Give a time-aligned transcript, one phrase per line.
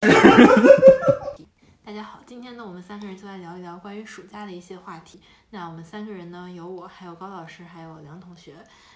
[1.84, 5.20] 大家好，今天呢，我们三个人就来聊一聊关于暑假的一些话题。
[5.50, 8.54] 那我们三个人呢，有我，还有高老师，还有梁同学。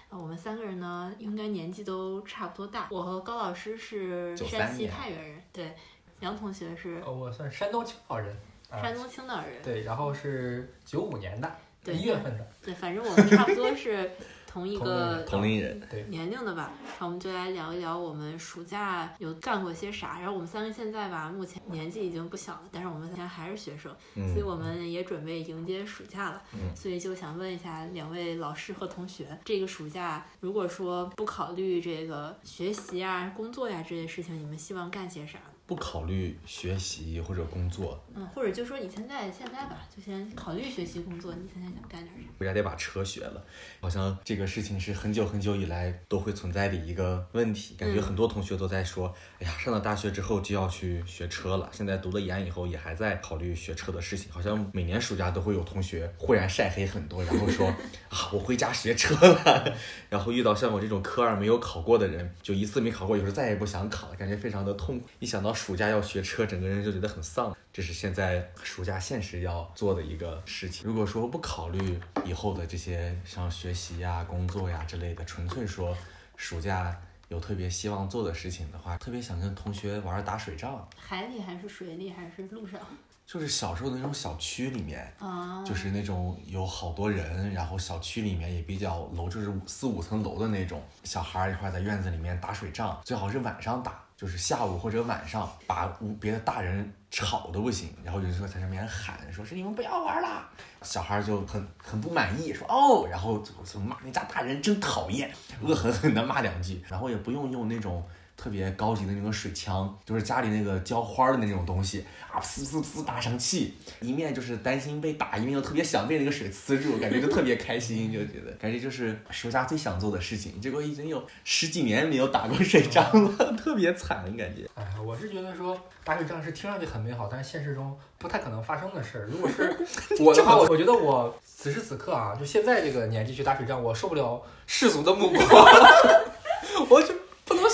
[0.09, 2.87] 呃我们三个人呢，应该年纪都差不多大。
[2.89, 5.75] 我和高老师是93山西年太原人，对，
[6.21, 8.35] 梁同学是呃，我算山东青岛人，
[8.71, 14.09] 啊山东青岛人，对，然后是九五年的，对一月份的，对，反正我们差不多是
[14.55, 20.17] 同一个同龄人，对，年龄的吧，那我们就来聊一聊我们暑假有干过些啥。
[20.17, 26.41] 然后我们三个现在吧，目前年纪已经不小了，但是我们现在还是学生，嗯所以我们也准备迎接暑假了。
[26.53, 35.37] 嗯所以就想问一下两位老师和同学，这个暑假如果说不考虑这个学习啊、工作呀、这些事情，你们希望干些啥？
[35.67, 42.21] 不考虑学习或者工作，嗯，或者就说你现在现在吧，就先考虑学习工作，你现在想干点啥？
[42.37, 43.43] 回家得把车学了。
[43.79, 51.67] 好像这个事情是很久很久以来都会存在的一个问题，感觉嗯很多同学都在说，哎呀，上了大学之后就要去学车了。
[51.71, 57.67] 现在读了研以后也还在考虑学车的事情，好像每年暑假都会有同学忽然晒黑很多，然后说
[58.09, 59.75] 啊，我回家学车了。
[60.09, 65.07] 然后遇到像我这种科二没有考过的人，就一次没考过，有时候再也不想考了，感觉非常的痛苦。
[65.19, 67.55] 一想到暑假要学车，整个人就觉得很丧。
[67.71, 70.85] 这是现在暑假现实要做的一个事情。
[70.85, 75.97] 如果说不考虑以后的这些像学习呀、工作呀之类的，纯粹说
[76.35, 76.95] 暑假
[77.29, 82.79] 有特别希望做的事情的话，特别想跟同学玩打水仗，海里还是水里还是路上？
[83.25, 85.11] 就是小时候那种小区里面。
[85.19, 100.47] 啊，就是那种有好多人，然后小区里面也比较楼，就是四五层楼的那种，小孩一块在院子里面打水仗，最好是晚上打，就是下午或者晚上，把屋别的大人吵得不行，然后有时候在那边喊，说是你们不要玩了，
[100.81, 108.03] 小孩就很很不满意，说哦，然后就骂那家大人真讨厌，恶狠狠地骂两句，然后也不用用那种。
[108.37, 120.59] 特别高级的那种水枪，就是家里那个浇花的那种东西啊，呲呲呲打上气，一面就是担心被打，一面又特别想被那个水呲住，感觉就特别开心，就觉得感觉就是暑假最想做的事情。
[120.59, 124.69] 结果已经有十几年没有打过水仗了， 特别惨，感觉。
[124.75, 129.25] 哎呀，我是觉得说打水仗是听上去很美好，但是现实中不太可能发生的事儿。
[129.31, 129.75] 如果是
[130.21, 136.34] 我的话，我我觉得我此时此刻啊，就现在这个年纪去打水仗，我受不了世俗的目光，我 就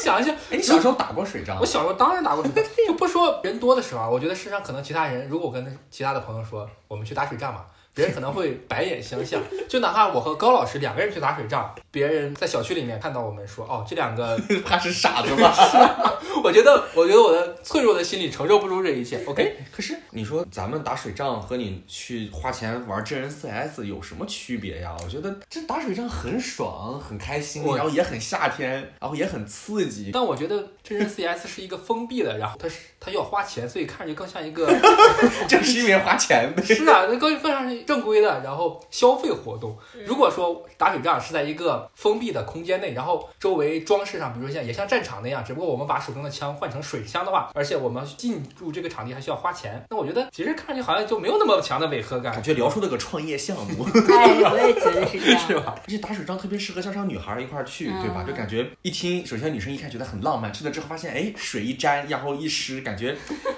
[0.03, 0.33] 想象。
[0.49, 1.65] 哎，你小时候打过水仗我？
[1.65, 9.41] 小时候当然打过水仗， 就不说人多的时候啊，我觉得世上可能其他人，如果我跟其他的朋友说我们去打水仗嘛，别人可能会白眼相向。
[9.67, 15.53] 就哪怕我和高老师两个人去打水仗，别人在小区里面看到我们说哦，这两个， 他是傻子吧？
[16.43, 19.23] 我觉得我觉得我的脆弱的心理承受不住这一切。
[19.25, 24.95] OK，可是你说咱们打水仗和你去花钱玩真人 CS 有什么区别呀？
[25.03, 30.09] 我觉得这打水仗很爽，很开心，然后也很夏天，然后也很刺激。
[30.11, 34.71] 但我觉得真人 CS 是一个封闭的，然后它是它要花钱，所以看着就更像一个
[35.49, 36.61] 正是因为花钱呗。
[36.61, 39.75] 是啊，那更更像是正规的，然后消费活动。
[40.05, 55.41] 如果说打水仗是在一个封闭的空间内，然后周围装饰上，比如说像也像战场那样，只不过我们把手中的枪换成水枪的话，而且我们进入这个场地还需要花钱，那我觉得其实看上去好像就没有那么强的违和感感，觉聊出了个创业项目，哎，我也觉得是这样。
[55.47, 55.75] 是吧？
[55.75, 58.23] 而且打水仗特别适合像上女孩儿一块儿去，嗯对吧？
[58.27, 63.15] 就感觉一听，首先女生一看觉得很浪漫，去了之后发现，哎，水一沾，然后一湿，感觉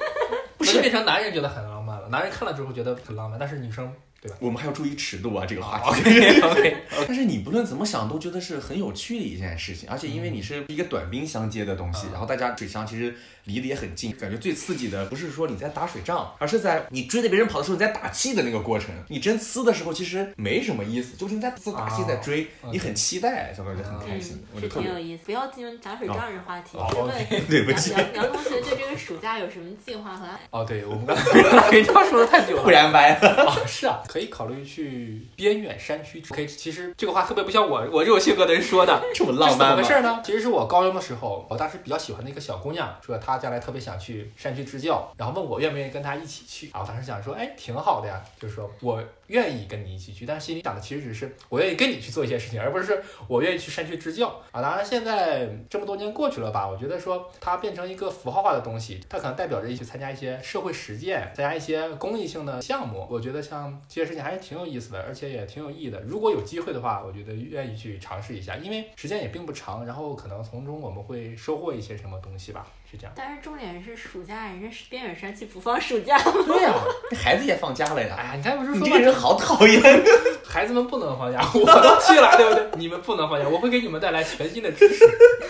[0.58, 6.02] 不是变成男人觉得很浪漫了，男人看了之后觉得很浪漫，但是女生对吧我们还要注意尺度啊，这个话题。
[6.02, 6.78] ？OK OK，
[7.08, 13.14] 但是你不论怎么想，都觉得是很有趣的一件事情，而且因为你是一个短兵相接的东西，嗯然后大家水枪其实
[13.46, 18.90] 离得也很近，感觉最刺激的不是说你在打水仗，而是在你追着别人跑的时候你在打气的那个过程。
[19.10, 25.24] 你真呲的时候其实没什么意思，就是你在呲打气在追，哦你很期待，小朋友就很开心，我嗯，就是特别挺有意思。
[25.26, 27.12] 不要进入打水仗这话题，哦
[27.50, 30.28] 对不起杨同学对这个暑假有什么计划和？
[30.52, 32.70] 哦，对我们刚才打水仗说的太久了 忽。
[32.70, 33.46] 然歪了。
[33.46, 36.22] 啊，是啊，可以考虑去边远山区。
[36.22, 39.02] 可以，其实这个话特别不像我我这种性格的人说的。
[39.14, 39.84] 这么浪漫是怎么回？
[39.84, 40.22] 事呢？
[40.26, 46.70] 其实是我高中的时候，我当时比较喜欢的一个小姑娘，说她他将来特别想去山区支教，然后问我愿不愿意跟他一起去。
[46.72, 54.62] 啊，我当时想说，哎，挺好的呀，就是说我愿意跟你一起去，但是心里想的其实只是我愿意跟你去做一些事情，而不是我愿意去山区支教啊。
[54.62, 63.08] 当然，现在这么多年过去了吧，我觉得说它变成一个符号化的东西，它可能代表着去参加一些社会实践，参加一些公益性的项目。
[63.10, 66.00] 我觉得像这些事情还是挺有意思的，而且也挺有意义的。
[66.02, 72.68] 如果有机会的话，我觉得愿意去尝试一下，因为时间也并不长，然后可能从中我们会收获一些什么东西吧。
[72.94, 73.14] 是这样。
[73.16, 76.18] 但是重点是暑假，人家是边远山区不放暑假。
[76.46, 76.74] 对呀、
[77.10, 78.16] 这孩子也放假了呀。
[78.18, 79.82] 哎呀，你看不是说你这个人好讨厌。
[80.46, 82.64] 孩子们不能放假，我都去了，对不对？
[82.78, 85.04] 你们不能放假，我会给你们带来全新的知识。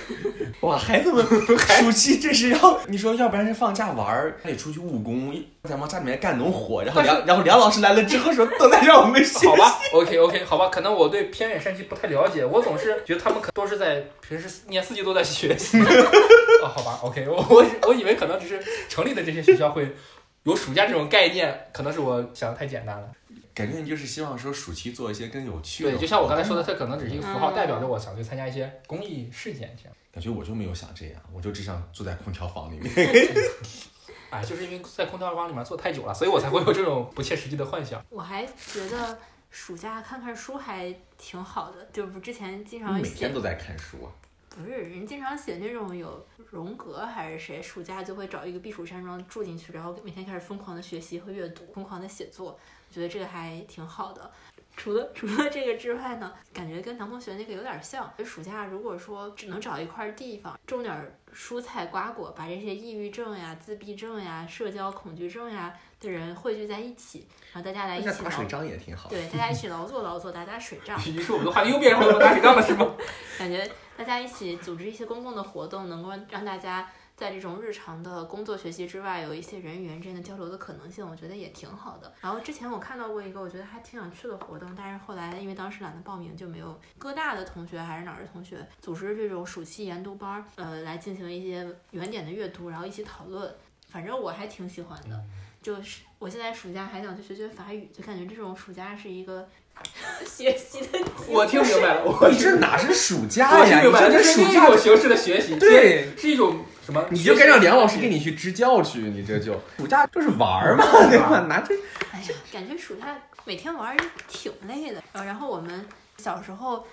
[0.62, 5.36] 哇，孩子们暑期这是要你说，要不然是放假玩儿，还得出去务工，
[5.70, 6.84] 在往家里面干农活。
[6.84, 9.48] 然后梁，然后梁老师来了之后说，都在让我们学。
[9.48, 15.80] 好吧，OK OK，好吧，可能我对偏远山区不太了解，我总是觉得他们可都是在平时一年四季都在学习。
[16.62, 19.96] 哦，好吧，OK，我我我以为可能只是城里的这些学校会
[20.44, 23.10] 有暑假这种概念，可能是我想的太简单了。
[23.54, 25.92] 感觉你就是希望说暑期做一些更有趣的。
[25.92, 29.96] 对，就像我刚才说的，它可能只是一个符号，代表着我想去参加一些公益事件这样。
[30.12, 32.92] 感觉我就没有想这样，我就只想坐在空调房里面。
[34.34, 38.04] 哎，就是因为在空调房里面坐太久了，所以我才会有这种不切实际的幻想。
[38.10, 39.20] 我还觉得
[39.52, 44.10] 暑假看看书还挺好的，就不之前经常每天都在看书啊。
[44.50, 54.32] 不是人经常写那种有荣格还是谁，暑假就会找一个避暑山庄住进去，然后每天开始疯狂的学习和阅读，疯狂的写作，我觉得这个还挺好的。
[54.78, 58.12] 除了 除了这个之外呢，感觉跟唐同学那个有点像。
[58.16, 69.10] 就暑假如果说只能找一块地方种点儿蔬菜瓜果，把这些抑郁症呀、自闭症呀、社交恐惧症呀的人汇聚在一起，然后大家来一起打水仗也挺好。
[69.10, 71.00] 对，大家一起劳作劳作，打打水仗。
[71.06, 72.94] 于是我们的话题又变成了打水仗了，是吗？
[73.40, 76.88] 感觉大家一起组织一些公共的活动，能够让大家
[77.24, 82.14] 在这种日常的工作学习之外，有一些人与人之间的交流的可能性，我觉得也挺好的。
[82.20, 86.78] 然后之前我看到过一个我觉得还挺想去的活动，但是后来因为当时懒得报名，就没有。
[86.98, 93.56] 哥大的同学还是哪儿的同学组织这种暑期研读班儿，呃，来进行一些原点的阅读，然后一起讨论。
[93.88, 95.24] 反正我还挺喜欢的。
[95.62, 99.48] 就是我现在暑假还想去学学法语，就感觉这种暑假是一个
[100.26, 101.00] 学习的。
[101.28, 103.80] 我听明白了，我你这哪是暑假我听呀？
[103.80, 107.06] 你明白了，这这是暑假一种形式的学习，对是一种什么？
[107.12, 111.46] 你就该让梁老师给你去支教去，你这就 暑假就是玩儿嘛， 对吧？
[111.48, 111.76] 拿这
[112.12, 113.98] 哎呀，感觉暑假每天玩儿
[114.28, 115.02] 挺累的。
[115.14, 115.86] 呃，然后我们
[116.18, 116.86] 小时候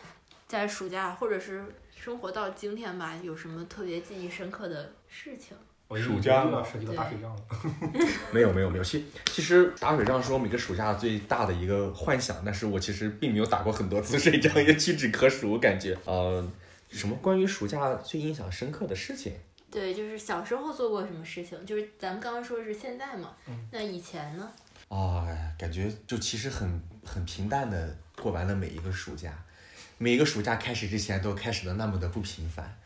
[0.48, 5.56] 在暑假或者是生活到今天吧，有什么特别记忆深刻的事情？
[5.96, 7.42] 暑假又要涉及到打水仗了。
[8.32, 16.46] 没有没有没有，其其实打水仗是我每个暑假最大的一个幻想，但是我其实并没有打过很多次水仗，也屈指可数，感觉呃，
[16.90, 19.32] 什么关于暑假最印象深刻的事情？
[19.70, 21.64] 对，就是小时候做过什么事情？
[21.66, 24.48] 就是咱们刚刚说的是现在嘛，嗯那以前呢？
[24.88, 29.32] 哎，感觉就其实很很平淡的过完了每一个暑假，
[29.98, 32.76] 每一个暑假开始之前都开始的那么的不平凡。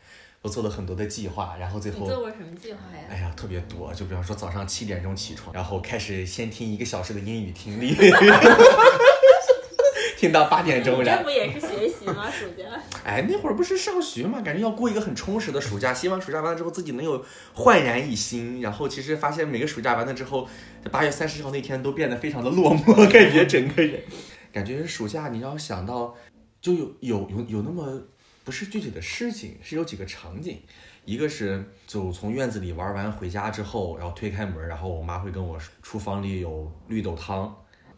[0.45, 3.01] 我做了很多的计划，然后最后你做过什么计划呀？
[3.09, 7.95] 哎呀，特别多，就比方说早上七点钟起床，然后开始先听一个小时的英语听力，
[10.15, 12.29] 听到八点钟，然这不也是学习吗？
[12.29, 12.79] 暑假？
[13.03, 17.25] 哎，那会儿不是上学嘛，感觉要过一个很充实的暑假，希望暑假完了之后自己能有
[17.55, 18.61] 焕然一新。
[18.61, 20.47] 然后其实发现每个暑假完了之后，
[20.91, 23.99] 八月三十号那天都变得非常的落寞， 感觉整个人，
[24.53, 26.13] 感觉暑假你要想到，
[26.61, 27.99] 就有有有有那么
[28.45, 30.61] 不是具体的事情，是有几个场景。
[31.03, 37.53] 一个是就从院子里玩完回家之后，然后推开门，然后我妈会跟我说，厨房里有绿豆汤，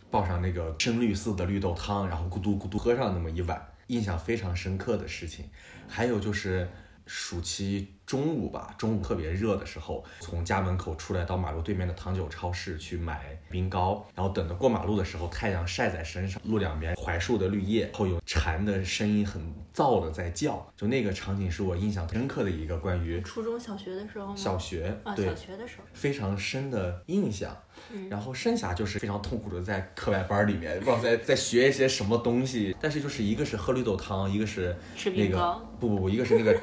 [0.09, 5.49] 抱上那个深绿色的绿豆汤，然后咕嘟咕嘟喝上那么一碗，印象非常深刻的事情。
[5.87, 6.69] 还有就是
[7.05, 19.41] 暑期中午吧，中午特别热的时候，从家门口出来到马路对面的糖酒超市去买冰糕，然后等着过马路的时候，太阳晒在身上，路两边槐树的绿叶，然后有蝉的声音很
[19.73, 24.35] 燥的在叫，就那个场景是我印象深刻的一个关于初中小学的时候吗？
[24.37, 25.83] 小学啊，对小学的时候。
[25.93, 27.55] 非常深的印象。
[27.93, 32.75] 嗯然后剩下就是非常痛苦的在课外班里面，不知道在 在学一些什么东西。
[32.81, 35.61] 但是就是一个是喝绿豆汤，一个是吃那个冰糕。
[35.79, 36.59] 不不不，一个是那个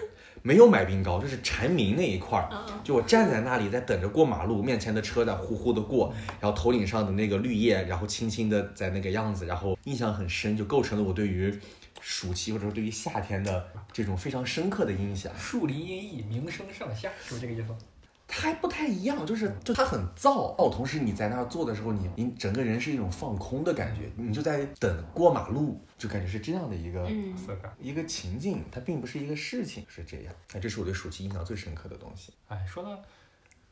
[0.47, 2.51] 没有买冰糕，就是蝉鸣那一块儿。
[2.85, 11.59] 就我站在那里在等着过马路，面前的车在呼呼的过，然后头顶上的那个绿叶，然后轻轻的在那个样子，然后印象很深，就构成了我对于
[11.99, 15.33] 暑期或者说对于夏天的这种非常深刻的印象。
[15.39, 17.75] 树林阴翳，鸣声上下，是不是这个意思？
[18.26, 27.73] 它还不太一样，就是就它很燥，哦，同时你在那儿坐的时候，你你整个人是一种放空的感觉，你就在等过马路，就感觉是这样的一个、嗯，色感。
[27.78, 30.35] 一个情境，它并不是一个事情，是这样。
[30.52, 32.33] 哎，这是我对暑期印象最深刻的东西。
[32.49, 32.99] 哎，说到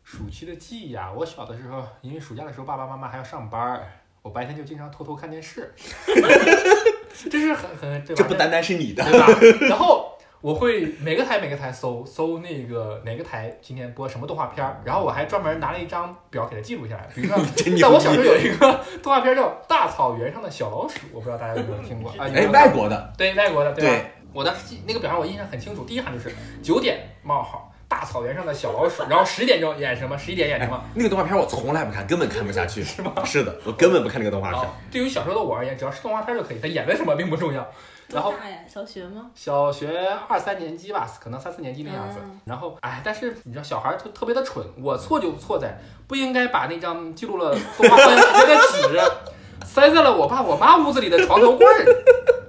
[0.04, 3.90] 暑期的记忆啊，我小的时候，因为暑假的时候爸爸妈妈还要上班儿，
[4.20, 5.72] 我白天就经常偷偷看电视，
[7.30, 8.22] 这是很很对吧？
[8.22, 9.66] 这不单单是你的，对吧？
[9.68, 10.11] 然后
[10.42, 17.08] 我会每个台每个台搜搜那个哪个台今天播什么动画片儿，然后我还专门拿了一张表给它记录下来。
[17.14, 17.38] 比如说，
[17.80, 22.26] 在我小时候有一个动画片叫《大草原上的小老鼠》，我不知道大家有没有听过啊？
[22.26, 23.90] 你 哎，们外国的，对外国的对吧？
[23.92, 27.68] 对我当时记那个表上我印象很清楚，第一行就是九点冒号。
[27.86, 30.82] 大草原上的小老鼠， 然后十点钟演什么，十一点演什么。
[30.94, 32.82] 那个动画片我从来不看，根本看不下去。
[32.82, 33.12] 是吗？
[33.22, 34.60] 是的，我根本不看那个动画片。
[34.62, 37.70] 啊，对于小时候的我而言，只要是动画片就可以，它演的什么并不重要。
[38.14, 38.58] 然后大呀？
[38.68, 39.30] 小学吗？
[39.34, 42.18] 小学二三年级吧，可能三四年级那样子。
[42.22, 44.64] 嗯然后，哎，但是你知道，小孩儿特特别的蠢。
[44.80, 51.84] 我错就错在不应该把那张记录了动画放映时间的纸塞在了我爸我妈屋子里的床头柜儿。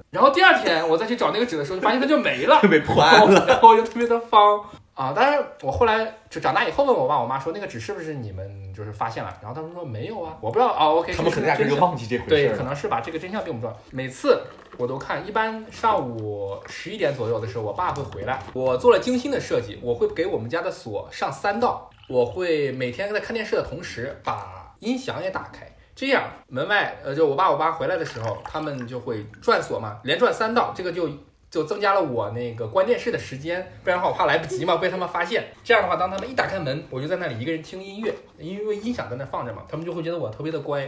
[0.09, 3.45] 然后第二天我再去找那个纸的时候，就发现它就没了，被破案了。
[3.47, 4.59] 然后我就特别的方
[4.95, 5.11] 啊！
[5.15, 9.31] 但是我后来就长大以后问我爸我妈说，那个纸是不是你们就是发现了？
[9.41, 10.87] 然后他们说没有啊，我不知道啊。
[10.87, 13.77] OK，他们可能压根就忘记这回事对，可能是把，这个真相并不重要。
[13.91, 14.41] 每次
[14.77, 18.41] 我都看，一般上午十一点左右的时候，我爸会回来。
[18.53, 25.67] 我做了精心的设计，我会给我们家的锁上三道，我会每天在看电视的同时把音响也打开。
[25.95, 31.07] 这样门外呃，就我爸我妈回来的时候，他们就会转锁嘛，连转三道，这个就
[31.53, 35.45] 就增加了我那个关电视的时间，不然的话我怕来不及嘛，被他们发现。
[35.63, 40.87] 这样的话，当他们一打开门，我就在那里一个人听音乐，因为音响在那放着嘛，他们就会觉得我特别的乖。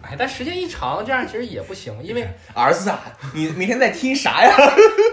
[0.00, 3.04] 哎，但时间一长，这样其实也不行，因为儿子啊，
[3.34, 4.56] 你每天在听啥呀？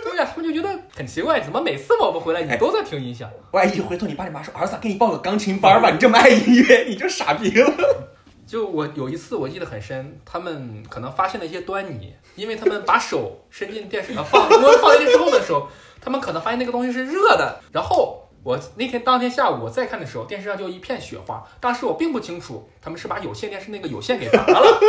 [0.01, 3.29] 对呀、他们就觉得很奇怪，怎么每次我们回来你都在听音响？
[3.51, 8.14] 万一回头你爸你妈说，儿子啊，给你报个钢琴班吧，你这么爱音乐，你就傻逼了。
[8.48, 15.68] 就我有一次我记得很深，他们可能发现了一些端倪，因为他们把手伸进电视上放，我放进去之后的时候，
[16.00, 17.60] 他们可能发现那个东西是热的。
[17.72, 21.44] 然后我那天当天下午我再看的时候，电视上就一片雪花。
[21.60, 24.80] 当时我并不清楚他们是把有线电视那个有线给拔了，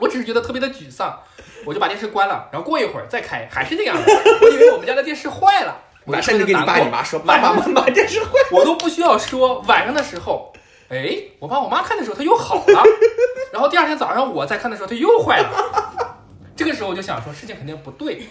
[0.00, 1.18] 我只是觉得特别的沮丧，
[1.66, 2.48] 我就把电视关了。
[2.52, 4.02] 然后过一会儿再开，还是那样的，
[4.42, 5.76] 我以为我们家的电视坏了。
[6.06, 8.30] 我马上就跟你爸你妈说，爸爸妈妈电视坏。
[8.50, 9.60] 我都不需要说。
[9.68, 10.49] 晚上的时候，
[10.90, 12.82] 哎，我爸我妈看的时候它又好了，
[13.52, 16.16] 然后第二天早上我再看的时候它又坏了。
[16.56, 18.26] 这个时候我就想说事情肯定不对，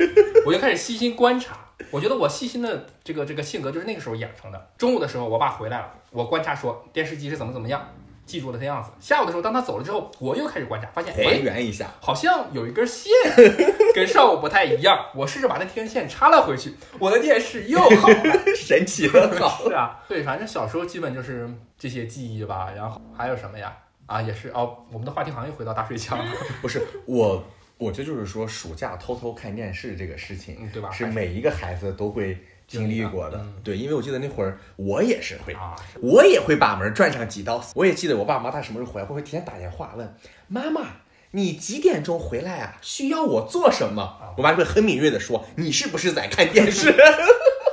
[0.45, 1.57] 我就开始细心观察。
[1.89, 4.69] 我觉得我细心的这个这个性格就是那个时候养成的。
[4.77, 7.81] 中午的时候我爸回来了，我观察说电视机是怎么怎么样，
[8.29, 8.91] 记住了它样子。
[8.99, 13.11] 下午的时候当他走了之后，我又开始观察，发现还哎，原一下，好像有一根线
[13.95, 15.03] 跟上午不太一样。
[15.15, 18.39] 我试着把那天线插了回去，我的电视又好了。
[18.55, 19.63] 神奇的好。
[19.67, 22.71] 是啊，对，反正小时候基本就是这些记忆吧。
[22.75, 23.75] 然后还有什么呀？
[24.05, 26.25] 啊，也是哦，我们的话题好像又回到打水枪了，
[26.61, 27.43] 不是我，
[27.77, 30.89] 我这就是说，暑假偷偷看电视这个事情，嗯，对吧？
[30.91, 32.35] 是每一个孩子都会
[32.69, 33.37] 经历过的。
[33.37, 35.53] 嗯对，因为我记得那会儿我也是会，
[36.01, 37.61] 我也会把门转上几道。
[37.75, 40.15] 我也记得我爸妈他什么时候回来，会不会提前打电话问
[40.47, 40.81] 妈妈。
[41.31, 42.77] 你几点钟回来啊？
[42.81, 44.17] 需要我做什么？
[44.35, 46.91] 我妈会很敏锐的说：“你是不是在看电视？”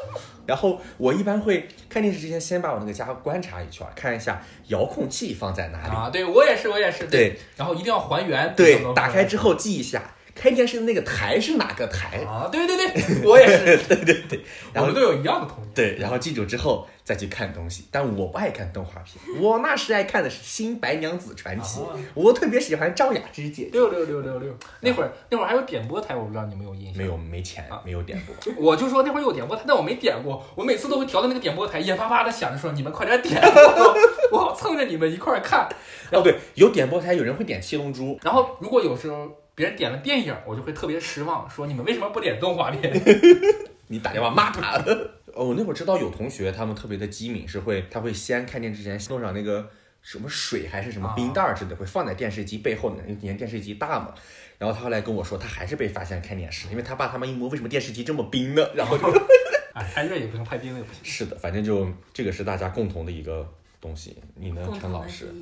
[0.44, 5.88] 然后我一般会看电视之前，先把我那个家观察一圈，看一下遥控器放在哪里。
[5.88, 10.02] 啊，对我也是，我也是，对然后一定要还原，对，打开之后后记一下，
[10.36, 12.18] 开电视的那个台是哪个台。
[12.24, 14.40] 啊，对对对， 我也是， 对对对，
[14.72, 15.72] 然后我们都有一样的童年。
[15.74, 17.86] 对，然后记住之后再去看东西。
[17.90, 23.70] 但我不爱看动画片， 我那时爱看的是《新白娘子传奇》啊我特别喜欢赵雅芝姐姐。
[23.72, 28.54] 六六六六六，那会儿那会儿还有点播台，我不知道你们有印象没有没钱啊，没有点播。
[28.56, 30.42] 我就说那会儿有点播台，但我没点过。
[30.54, 33.96] 我每次都会调到那个点播台，眼巴巴的想着说：“你们快点点，我
[34.32, 35.68] 我好蹭着你们一块儿看。
[36.12, 42.92] 哦，对，有点播台，有人会点《七龙珠》，”然后如果有时候别人点了电影，我就会特别失望，说：“你们为什么不点动画片
[43.88, 44.76] 你打电话骂他。
[45.34, 49.68] 哦，我那会儿知道有同学他们特别的机敏，是会他会先看电视之前弄上那个
[50.02, 54.14] 什么水还是什么冰袋儿之类的，会放在电视机背后的，因为以前电视机大嘛。
[54.58, 58.62] 然后他后来跟我说，他还是被发现看电视，因为他爸他妈一摸，为什么电视机这么冰呢？
[58.74, 59.04] 然后就？
[59.72, 61.02] ”哎，太热也不行，拍冰也不行。
[61.02, 63.46] 是的，反正就这个是大家共同的一个
[63.80, 64.16] 东西。
[64.34, 65.32] 你呢，陈老师？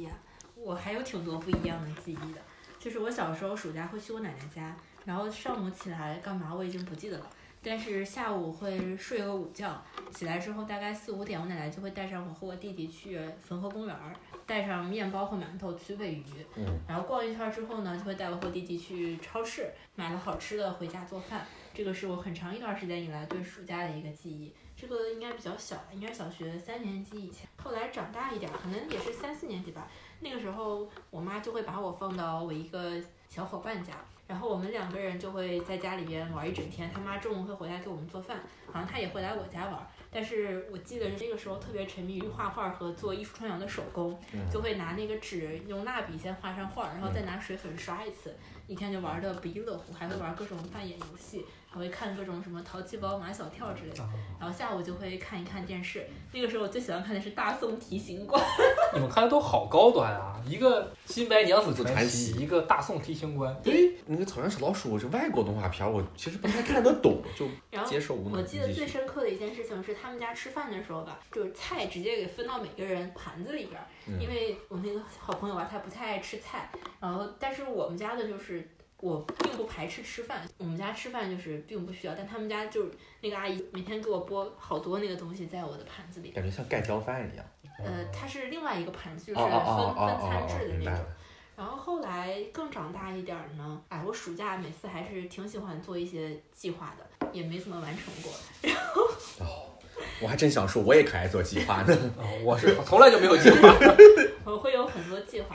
[0.56, 2.40] 我还有挺多不一样的记忆的。
[2.84, 4.76] 就是我小时候暑假会去我奶奶家，
[5.06, 7.30] 然后上午起来干嘛我已经不记得了，
[7.62, 14.12] 但是下午会睡个午觉，起来之后大概四五点，我奶奶就会带上我和我弟弟去汾河公园儿，
[14.44, 16.24] 带上面包和馒头去喂鱼，
[16.56, 21.46] 嗯，然后逛一圈之后呢，就会带我和弟弟去超市买了好吃的回家做饭。
[21.72, 24.52] 这个是我很长一段时间以来对暑假的一个记忆。
[24.76, 27.48] 这个应该比较小，应该小学三年级以前。
[27.56, 29.88] 后来长大一点儿，可能也是三四年级吧。
[30.24, 33.92] 那个时候，我妈就会把我放到我一个小伙伴家，
[34.26, 36.90] 然后我们两个人就会在家里边玩一整天。
[36.90, 38.40] 他妈中午会回来给我们做饭，
[38.72, 39.86] 好像她也会来我家玩。
[40.10, 44.18] 但是我记得那个时候特别沉迷于画画和做艺术创洋的手工，
[44.50, 48.34] 就会拿那个纸用蜡笔先画上画，然后再拿水粉刷一次，
[48.66, 51.44] 一天就玩的不亦乐乎，还会玩各种扮演游戏。
[51.74, 54.00] 还会看各种什么淘气包、马小跳之类的。
[54.04, 56.06] 啊然后下午就会看一看电视。
[56.30, 58.40] 那个时候我最喜欢看的是《大宋提刑官》。
[58.92, 60.38] 你们看的都好高端啊！
[60.46, 63.52] 一个《新白娘子传传奇》，一个《大宋提刑官》。
[63.62, 68.38] 对，那个《草原小老鼠》是外国动画片儿，我其实不太看得懂，就然后接受无能。
[68.38, 76.68] 我记得最深刻的一件事情是他们家吃饭的时候吧，就是菜直接给分到每个人盘子里边因为我那个好朋友啊，他不太爱吃菜，
[77.00, 78.68] 然后但是我们家的就是。
[79.04, 87.44] 我并不排斥吃饭，我们家吃饭就是并不需要，但他们家就是那个阿姨每天给我剥好多那个东西在我的盘子里，感觉像盖浇饭一样。
[87.78, 91.04] 呃，它是另外一个盘子，就是哦分哦哦哦分餐制的那种。
[91.54, 98.32] 然后后来更长大一点儿呢，哎，我暑假每次还是挺喜欢做一些计划的，也没怎么完成过。
[98.62, 99.02] 然后
[99.44, 99.70] 哦，
[100.22, 101.94] 我还真想说，我也可爱做计划呢。
[102.18, 103.68] 啊，我是从来就没有计划。
[104.46, 105.54] 我会有很多计划。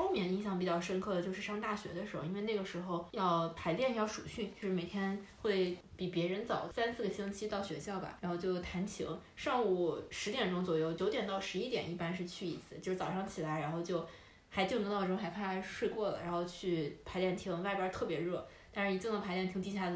[0.00, 9.06] 后面印象比较深刻的就是上大学的时候，因为那个时候要排练要暑训，就是每天会比别人早三四个星期到学校吧，然后就弹琴。
[9.36, 14.04] 上午十点钟左右，九点到十一点一般是去一次，就是早上起来，然后就
[14.48, 19.92] 还定个闹钟，还怕睡过了，然后去排练厅，外边儿特别热，但是一进到排练厅，地下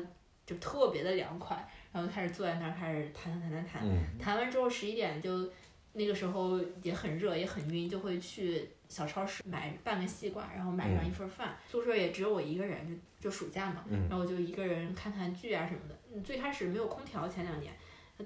[0.47, 1.57] 就特别的凉快，
[1.93, 5.51] 然后开始坐在那儿开始弹弹弹弹弹，嗯，弹完之后十一点就
[5.95, 11.57] 那个时候也很热也很晕，就会去小超市买半个西瓜，然后买上一份饭。
[11.69, 15.99] 宿舍也只有我一个人，就就暑假嘛，嗯然后我就一个人看看剧啊什么的。
[16.15, 17.75] 嗯最开始没有空调，前两年，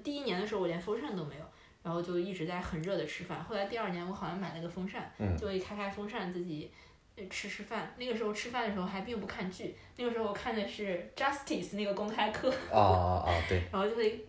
[0.03, 1.45] 第一年的时候我连风扇都没有。
[1.81, 6.69] 然后就一直在很热的吃饭，后来第二年我好像买了个风扇，嗯就会开开风扇自己
[7.15, 7.95] 呃吃吃饭。
[7.97, 13.31] 那个时候吃饭的时候还并不看剧，那个时候我看的是 Justice 那个公开课，啊啊啊！
[13.47, 14.25] 对， 然后就会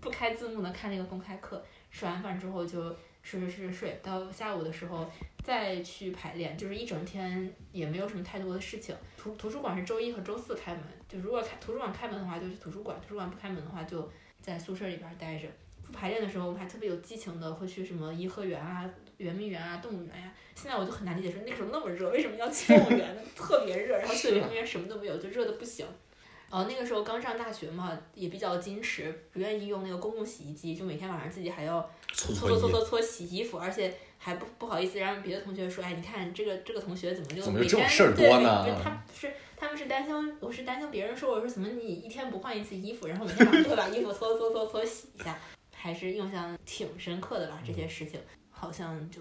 [0.00, 2.90] 不开字幕的看那个公开课，吃完饭之后就
[3.22, 5.08] 吃吃吃吃睡，到下午的时候
[5.44, 8.96] 再去排练，就是一整天也没有什么太多的事情。
[9.16, 14.10] 图图书馆是周一和周四开门，就如果开图书馆开门的话就去图书馆，图书馆不开门的话就
[14.40, 15.46] 在宿舍里边待着。
[15.86, 23.20] 不排练的时候，我们还特别有激情的会去什么颐和园啊、圆明园啊、动物园呀、现在我就很难理解，说那个时候那么热，为什么要去动物园呢？
[23.36, 25.84] 特别热，然后去圆明园什么都没有，就热的不行。
[26.48, 45.38] 哦，那个时候刚上大学嘛，也比较矜持，不愿意用那个公共洗衣机，就每天晚上自己还要搓搓搓搓搓洗衣服，而且还不不好意思让别的同学说，哎，你看这个这个同学怎么就怎么就这种事多呢不是他是他们是担心，我是担心别人说我说怎么你一天不换一次衣服，然后每天晚上就会把衣服搓搓搓搓洗一下，
[45.74, 47.62] 还是印象挺深刻的吧？
[47.66, 48.18] 这些事情
[48.50, 49.20] 好像就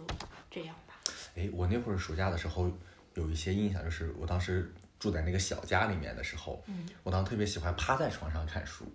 [0.50, 0.98] 这样吧。
[1.36, 2.72] 哎，我那会儿暑假的时候
[3.16, 8.86] 有一些印象，就是我当时住在那个小家里面的时候，嗯我当时特别喜欢趴在床上看书，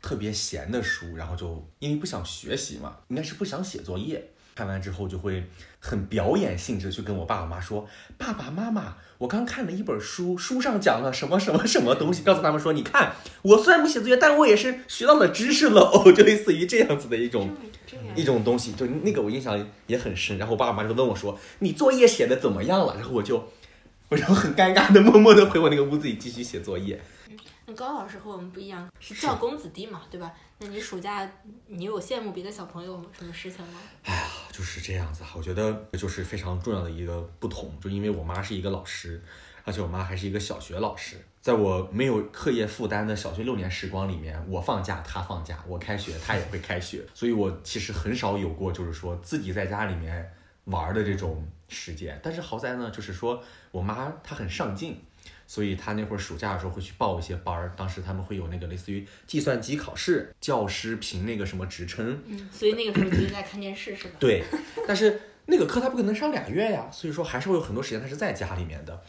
[0.00, 4.24] 特别闲的书，然后就因为不想学习嘛，应该是不想写作业。
[4.56, 5.44] 看完之后就会
[5.78, 16.10] 很表演性质去跟我爸我妈说：“爸爸妈妈，我刚看了一本书，书上讲了什么什么什么东西。”告诉他们说：“你看，我虽然不写作业，但我也是学到了知识了哦。
[16.16, 17.54] ”就类似于这样子的一种
[18.14, 20.38] 一种东西，就那个我印象也很深。
[20.38, 23.46] 然后我爸爸妈妈就问我说：“你作业写的怎么样了？”然后我就，
[24.08, 26.98] 我就很尴尬的默默的回我那个屋子里继续写作业。
[27.66, 30.32] 那高老师和我们不一样，是教公子弟嘛，对吧？
[30.58, 31.28] 那你暑假
[31.66, 33.80] 你有羡慕别的小朋友什么事情吗？
[34.04, 39.20] 哎呀就是这样子啊，我觉得就是非常重要的一个不同，就因为我妈是一个老师，
[39.64, 50.32] 而且我妈还是一个小学老师，在我没有课业负担的小学六年时光里面，我放假她放假，我开学她也会开学，所以我其实很少有过就是说自己在家里面
[50.66, 52.18] 玩的这种时间。
[52.22, 55.02] 但是好在呢，就是说我妈她很上进。
[55.46, 64.16] 所以他那会儿暑假的时候会去报一些班儿，当时他们会有那个类似于计算机考试、教师评那个什么职称，嗯，所以那个时候你就在看电视是吧？
[64.18, 64.44] 对，
[64.86, 69.00] 但是那个课他不可能上俩月呀，所以说还是会有很多时间他是在家里面的。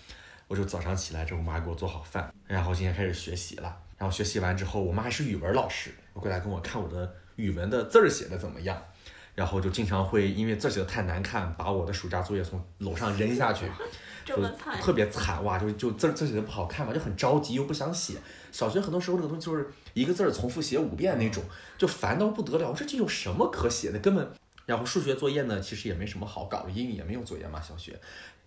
[0.48, 3.78] 我就早上起来之后，我妈给我做好饭，然后今天开始学习了。
[3.98, 8.82] 然后学习完之后，我妈还是语文老师，过来跟我看我的语文的字儿写的怎么样。
[9.38, 13.68] 然后就经常会因为字儿写的太难看，把我的暑假作业从楼上扔下去，
[14.26, 14.36] 就，
[14.82, 15.60] 特别惨哇！
[15.60, 18.16] 就就字儿字儿写的不好看嘛，就很着急又不想写。
[18.52, 21.44] 小学很多时候那个东西就是一个字儿重复写五遍那种，
[21.78, 22.68] 就烦到不得了。
[22.68, 24.00] 我说这就有什么可写的？
[24.00, 24.28] 根本。
[24.66, 27.62] 然后数学作业呢，其实也没什么好搞的，英语也没有作业嘛。
[27.62, 27.98] 小学，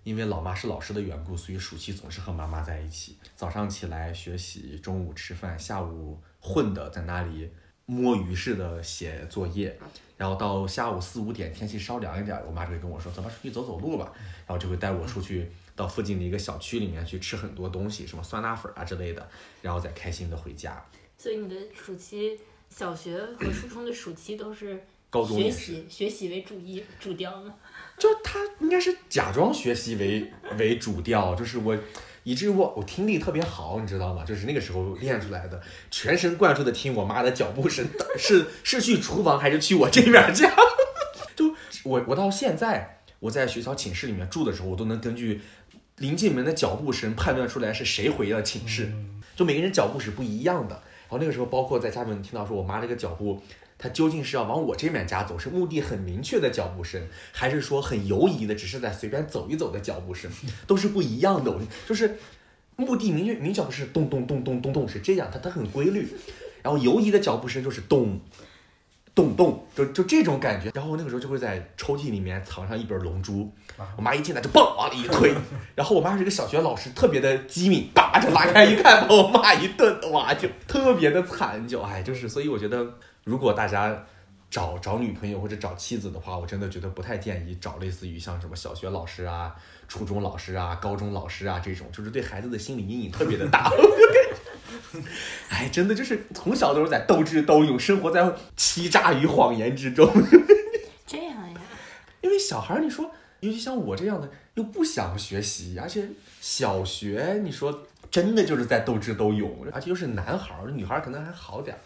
[0.02, 3.16] 因为老妈是老师的缘故，所以暑期总是和妈妈在一起。
[3.36, 7.48] 早上起来学习，中午吃饭，下午混的在那里
[7.86, 9.78] 摸鱼似的写作业。
[10.16, 14.12] 然后到下午四五点，天气稍凉一点，我妈就会跟我说：“走吧，出去走走路吧。”
[14.46, 19.26] 然后就会带我出去到附近的一个小区里面去吃很多东西，什么酸辣粉啊之类的，
[19.62, 20.84] 然后再开心的回家。
[21.16, 22.38] 所以你的暑期，
[22.68, 27.54] 小学和初中的暑期都是高中学，习学习为主一主调吗？
[27.96, 31.74] 就他应该是假装学习为为主调，就是我
[32.24, 34.24] 以至于我我听力特别好，你知道吗？
[34.24, 37.86] 就是那个时候练出来的，全神贯注的听我妈的脚步声，
[38.18, 40.50] 是是去厨房还是去我这边家？
[41.34, 41.54] 就
[41.84, 45.40] 我我到现在我在学校寝室里面住的时候，我都能根据
[45.96, 48.92] 临进门的脚步声判断出来是谁回了寝室。
[49.34, 50.74] 就每个人脚步是不一样的。
[50.74, 53.42] 然后那个时候，包括在家里面听到说我妈这个脚步，
[53.80, 60.30] 她究竟是要往我这边家走，是目的很明确的脚步声，还是说很犹疑的，只是在随便走一走的脚步声，
[60.68, 61.50] 都是不一样的。
[61.50, 62.18] 我就是
[62.76, 66.06] 目的明确明脚步是咚咚咚咚咚咚是这样，它它很规律。
[66.62, 68.20] 然后犹疑的脚步声就是咚
[69.14, 70.70] 咚咚，就就这种感觉。
[70.74, 73.50] 然后我那个时候就会在抽屉里面藏上一本《龙珠》，
[73.96, 75.34] 我妈一进来就嘣往里一推。
[75.74, 84.04] 然后我妈是个小学老师，特别的机敏，叭就拉开一看，把我骂一顿，哇，就特别的惨，就哎，就是所以我觉得，如果大家
[84.50, 89.54] 找找女朋友或者找妻子的话，我真的觉得不太建议找类似于像什么小学老师啊、
[89.86, 93.70] 初中老师啊、高中老师啊这种，就是对孩子的心理阴影特别的大。
[95.48, 100.10] 哎，真的就是从小都是在斗智斗勇，生活在欺诈与谎言之中。
[101.06, 101.60] 这样呀？
[102.20, 103.08] 因为小孩儿，你说，
[103.40, 106.08] 尤其像我这样的，又不想学习，而且
[106.40, 111.78] 小学，你说真的就是在斗智斗勇，而且又是男孩儿，女孩儿可能还好点儿。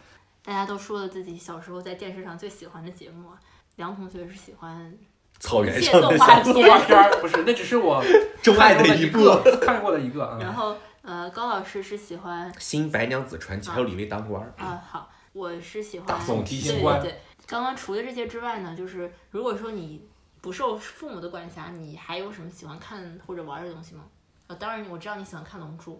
[0.44, 3.30] 大家都说了自己小时候在电视上最喜欢的节目，
[3.76, 4.96] 梁同学是喜欢
[5.40, 8.04] 草原上的小动画片儿不是，那只是我
[8.42, 9.50] 钟爱的一个部。
[9.60, 10.36] 看过的一个。
[10.38, 14.52] 嗯然后呃，高老师是喜欢新白娘子传奇，还有李卫当官儿。
[14.56, 20.06] 啊，好，我是喜欢大宋提刑官对对对，刚刚除了这些之外呢，就是如果说你
[20.40, 24.04] 不受父母的管辖，你还有什么喜欢看或者玩的东西吗？
[24.46, 25.94] 呃，当然我知道你喜欢看《龙珠》，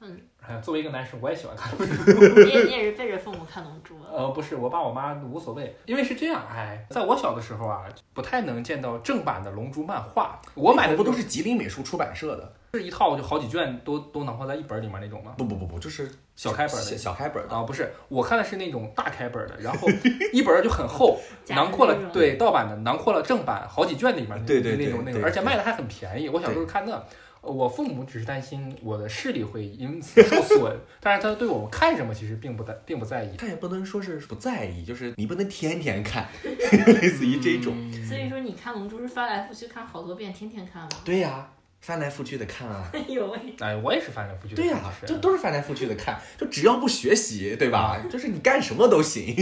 [0.00, 1.72] 嗯，哎作为一个男生，我也喜欢看。
[1.78, 4.06] 你也你也是背着父母看《龙珠》啊。
[4.12, 7.84] 呃，不是，我爸我妈无所谓，因为是这样，哎，在我小的时候啊，
[8.14, 12.52] 不太能见到正版的《龙珠》漫画，我买的不都是吉林美术出版社的？
[12.74, 15.32] 是一套就好几卷都都囊括在一本里面那种吗？
[15.38, 17.56] 不不不不，就是小开本的小小开本的。
[17.56, 19.88] 啊，不是，我看的是那种大开本的，然后
[20.32, 26.28] 一本儿就很厚， 囊括了对盗版的，囊括了正版好几卷里面那对对对那种那种，而且卖的还很便宜。
[26.28, 27.02] 我小时候看那，呃
[27.40, 33.36] 我父母只是担心我的视力会因此受 损，但是他对我们看什么其实并不在并不在意。
[33.36, 37.74] 他也不能说是不在意，就是你不能天天看， 类似于这种。
[37.76, 40.88] 嗯所以说你看《龙珠》是翻来覆去看好多遍，天天看吗？
[41.04, 41.48] 对呀、
[41.80, 42.90] 翻来覆去的看啊。
[42.94, 43.38] 哎呦喂！
[43.60, 47.98] 哎，我也是翻来覆去的看对呀、老师就都是翻来覆去的看，就只要不学习，对吧？
[48.10, 49.34] 就是你干什么都行。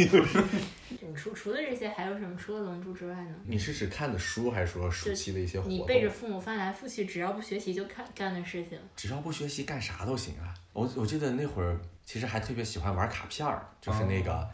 [0.88, 2.36] 你 除除了这些还有什么？
[2.36, 3.34] 除了《龙珠》之外呢？
[3.44, 5.72] 你是指看的书，还是说暑期的一些活动？
[5.72, 8.78] 你背着父母翻来覆去，只要不学习就看干的事情。
[8.94, 10.52] 只要不学习，干啥都行啊。
[10.72, 14.46] 我我记得那会儿其实还特别喜欢玩卡片儿，就是那个。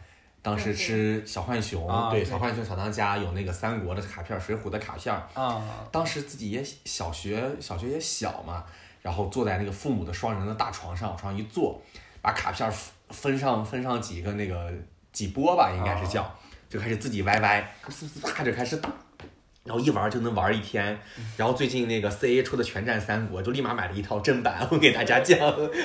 [0.43, 5.23] 当时吃小浣熊，对啊对小浣熊小当家有那个三国的卡片儿、水浒的卡片儿。
[5.33, 8.65] 啊，当时自己也小学，小学也小嘛，
[9.01, 11.81] 然后坐在那个父母的双人的大床上，往上一坐，
[12.21, 12.73] 把卡片儿
[13.09, 14.71] 分上分上几个那个
[15.13, 16.29] 几波吧，应该是叫，
[16.69, 18.91] 就开始自己歪歪，呲呲啪就开始打。
[19.63, 20.99] 然后一玩就能玩一天，
[21.37, 25.39] 然后最近那个 C A 出的《全战三国》，就立马买了一套正版，我给大家讲，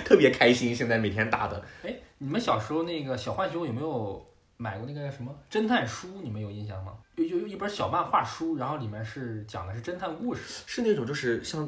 [0.05, 0.75] 特别开心。
[0.75, 4.27] 现在每天打的，哎，你们小时候那个小浣熊有没有
[4.59, 6.21] 买过那个什么侦探书？
[6.23, 6.93] 你们有印象吗？
[7.15, 10.43] 有有有一本小漫画书，然后里面是讲的是侦探故事。
[10.67, 11.67] 是那种就是像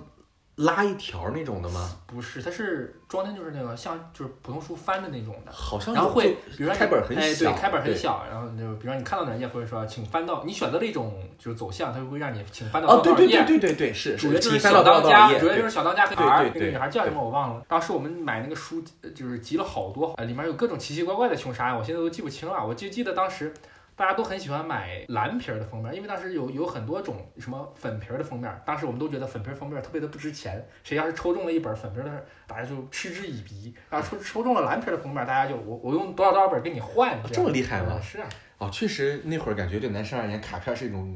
[0.60, 1.96] 拉一条那种的吗？
[2.06, 13.00] 不是，它是装的，就是那个像就是普通书翻的那种的，好像有然后会比如说你开本很哎，小对，开本很小，然后就比如说你看到哪页，或者说请翻到你选择了一种就是走向，它就会让你请翻到哦。
[13.02, 15.32] 对对对对对对，是主角就是小当家？
[15.38, 17.62] 主角就是小当家和女孩，那个女孩叫什么我忘了。
[17.66, 22.66] 当时我们买那个书，呃就是集了好多，呃，里面有各种奇奇怪怪的凶杀案，我现在都记不清了。
[22.66, 23.52] 我就记得当时
[24.00, 41.14] 大家都很喜欢买蓝皮儿的封面，因为当时有有很多种什么粉皮儿的封面，当时我们都觉得粉皮儿封面特别的不值钱，谁要是抽中了一本粉皮儿的，大家就嗤之以鼻；然后抽抽中了蓝皮儿的封面，大家就我我用多少多少本给你换，样这么厉害吗嗯是啊，哦，确实那会儿感觉对男生而言，卡片是一种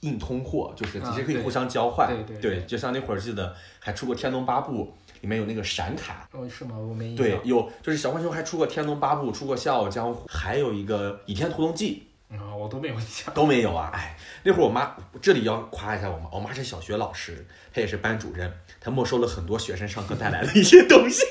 [0.00, 2.06] 硬通货，就是其实可以互相交换。
[2.06, 4.84] 对对对就像那会儿记得还出过《天龙八部》，
[5.22, 6.28] 里面有那个闪卡。
[6.32, 6.76] 哦是吗？
[6.76, 7.26] 我没印象。
[7.26, 13.32] 对，有就是小浣熊还出过《天龙八部》，出过《笑傲江湖》，还有一个《倚天屠龙记啊、我都没有印象》。
[13.36, 13.90] 都没有啊！
[13.94, 21.22] 哎，那会儿我妈这里要夸一下我妈，我妈是小学老师，她也是班主任，她没收了很多学生上课带来的一些东西。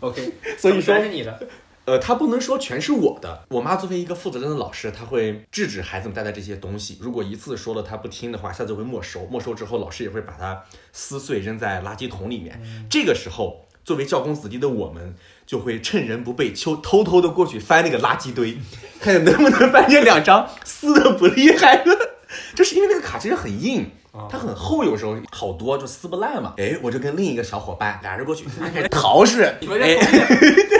[0.00, 1.48] OK， 所以说全是你的。
[1.86, 3.44] 呃，她不能说全是我的。
[3.50, 6.98] 我妈作为一个负责任的老师，她会制止孩子们带来这些东西。
[7.00, 9.26] 如果一次说了她不听的话，下次会没收。
[9.26, 12.60] 没收之后，老师也会把它撕碎扔在垃圾桶里面。
[12.90, 15.14] 这个时候，作为教工子弟的我们，
[15.46, 18.56] 就会趁人不备，偷偷偷的过去翻那个垃圾堆，
[19.00, 21.96] 看能不能翻见两张撕的不厉害的。
[22.54, 26.54] 就是因为那个卡其实很硬，啊它很厚，有时候好多就撕不烂嘛。
[26.56, 28.44] 哎，我就跟另一个小伙伴俩人过去
[28.90, 30.26] 淘是， 你们这哎童年，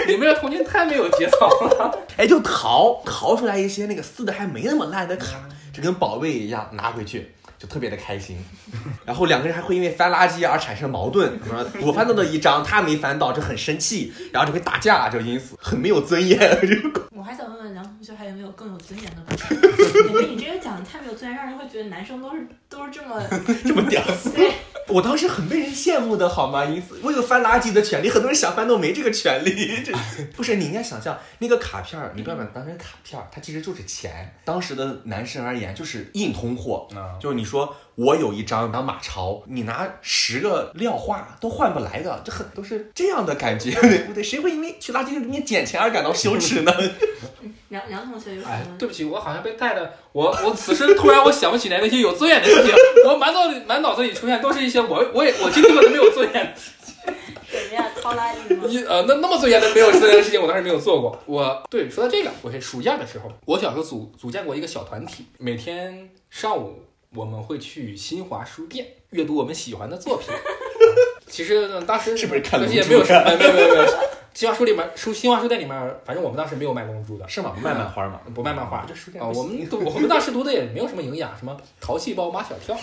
[0.07, 1.97] 你们这童年太没有节操了。
[2.17, 5.37] 哎就淘淘出来一些那个撕的还没那么烂的卡，
[5.71, 7.31] 就跟宝贝一样拿回去。
[7.57, 8.37] 就特别的开心，
[9.05, 11.39] 然后两个人还会因为翻垃圾而产生矛盾。
[11.81, 16.37] 我翻到的一张，他没翻到，就很生气，然后就会打架，就因此很没有尊严。
[17.17, 19.55] 我还想问问梁同学，还有没有更有尊严的故事？
[20.03, 23.23] 感觉你这个讲的太没有尊严，让人会觉得男生都是都是这么
[23.63, 24.31] 这么屌丝。
[24.89, 26.65] 我当时很被人羡慕的好吗？
[26.65, 29.81] 因此我有翻垃圾的权利，很多人想翻都没这个权利。
[29.81, 29.93] 这
[30.35, 34.35] 不是你应该想象那个卡片儿，你不要把它当成卡片儿，它其实就是钱。
[34.43, 44.21] 当时的男生而言，就是硬通货，啊就是你说我有一张当马超，你拿十个廖化都换不来的，这很都是这样的感觉，对 不对？
[44.21, 46.73] 谁会因为去垃圾桶里面捡钱而感到羞耻呢？
[47.69, 52.73] 梁梁同学有什哎，对不起，我好像被带的，我我此时突然我想不起来那些有尊严的事情，
[53.07, 57.85] 我满脑里满脑子里出现都是一些我 我也我经历过的没有尊严的什么呀？
[58.01, 58.67] 掏垃圾吗？
[58.67, 61.17] 一呃，那那么尊严的没有尊严的事情，我当时没有做过。
[61.25, 66.79] 我对说到这个，我是暑假的时候，我小时候组组建过一个小团体，每天上午
[67.15, 70.27] 我们会去新华书店阅读我们喜欢的作品。
[71.27, 73.85] 其实呢当时是不是看也没有什么，哎没有没有没有。
[74.33, 77.53] 新华书里面书新华书店里面，反正我们当时没有卖龙珠的，是吗？
[77.55, 78.19] 不卖漫画吗？
[78.33, 82.75] 不卖漫画啊，这书店啊我们读我们当时读的也没有什么营养，什么淘气包、马小跳，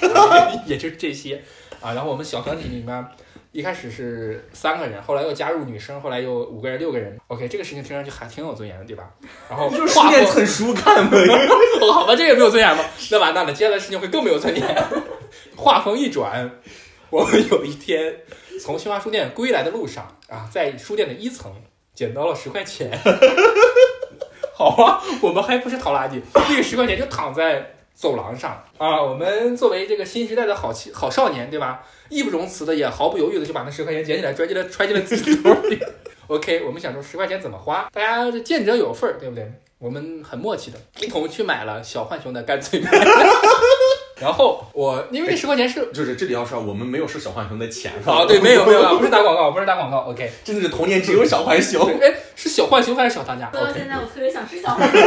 [0.67, 1.43] 也就是这些
[1.83, 1.93] 啊。
[1.93, 3.07] 然后我们小团体里面
[3.53, 7.19] 一开始是三个人，后来又加入女生，后来又五个人、六个人。
[7.27, 9.11] OK，这个事情听上去还挺有尊严的，对吧？
[9.51, 11.19] 然后 就是书店画风蹭书看呗。
[11.83, 12.83] 哦， 好吧，这个没有尊严吗？
[13.11, 14.85] 那完蛋了，接下来事情会更没有尊严。
[15.55, 16.51] 话锋一转，
[17.11, 18.17] 我们有一天
[18.59, 21.53] 从新华书店归来的路上啊，在书店的一层
[21.95, 22.99] 捡到了十块钱。
[24.57, 29.03] 好啊，我们还不是淘垃圾，这个十块钱就躺在走廊上啊。
[29.03, 31.83] 我们作为这个新时代的好青好少年，对吧？
[32.13, 35.79] 义不容辞的，也毫不犹豫的就把那十块钱捡起来，揣进了揣进了自己兜里。
[36.29, 39.51] OK，我们想说十块钱怎么花，大家见者有份儿，对不对？
[39.79, 42.89] 我们很默契的，一同去买了小浣熊的干脆面。
[44.23, 49.99] 然后我因为这十块钱是就是这里要说，我们没有收小浣熊的钱啊，对，没有没有啊， 不是打广告，不是打广告。
[50.11, 51.85] OK，真的是童年只有小浣熊。
[52.01, 55.03] 哎，是小浣熊还是小当家说到？OK 现在，我特别想吃小浣熊。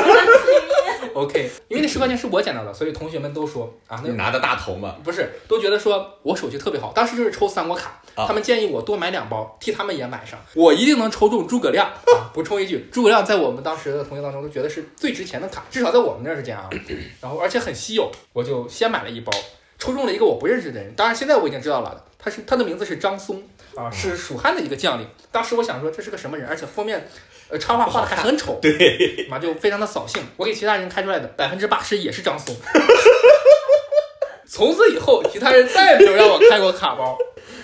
[1.16, 6.92] OK，因为那十块钱是我捡到的，所以同学们都说啊，那你拿的大头嘛，不是都觉得说我手气特别好。
[6.94, 12.28] 当时就是抽三国卡，啊他们建议我多买两包，替他们也买上，我一定能抽中诸葛亮啊！
[12.34, 16.70] 补充一句，诸葛亮在我们当时的同学当中都觉得是最值钱的卡，至少在我们那儿是这样啊。
[17.22, 19.32] 然后而且很稀有，我就先买了一包，
[19.80, 23.42] 抽中了一个我不认识的人，当然现在我已经知道了，他是他的名字是张松
[23.76, 25.08] 啊，是蜀汉的一个将领。
[25.32, 27.08] 当时我想说这是个什么人，而且封面。
[27.48, 30.20] 呃，插画画的还很丑，对，妈就非常的扫兴。
[30.36, 32.56] 我给其他人开出来的百分之八十也是张松。
[34.50, 37.16] 从此以后，其他人再也没有让我开过卡包，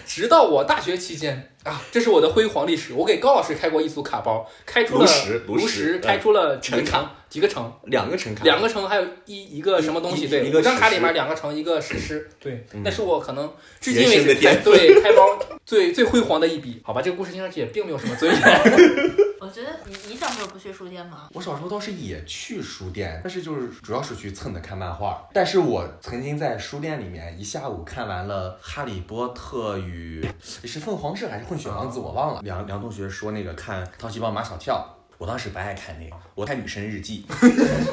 [0.05, 2.93] 直到我大学期间啊，这是我的辉煌历史。
[2.93, 5.05] 我给高老师开过一组卡包，开出了
[5.47, 10.27] 炉石石开出了陈卡城，几个城，两个城卡，两个城，还有一一个什么东西？
[10.27, 12.29] 对，一张卡里面两个城，一个史诗。
[12.41, 16.81] 对，嗯那是我可能至今为止对开包最最辉煌的一笔。
[16.83, 18.41] 好吧，这个故事听上去也并没有什么尊严。
[19.39, 21.29] 我觉得你你小时候不去书店吗？
[21.33, 25.27] 我小时候倒是也去书店，但是就是主要是去蹭的看漫画。
[25.33, 32.41] 但是我曾经在书店里面一下午看完了《哈利波特与是凤凰社还是混血王子》，我忘了。
[32.43, 34.75] 梁梁同学说那个看《淘气包马小跳》，
[35.21, 37.23] 我当时不爱看那个，我看《女生日记》。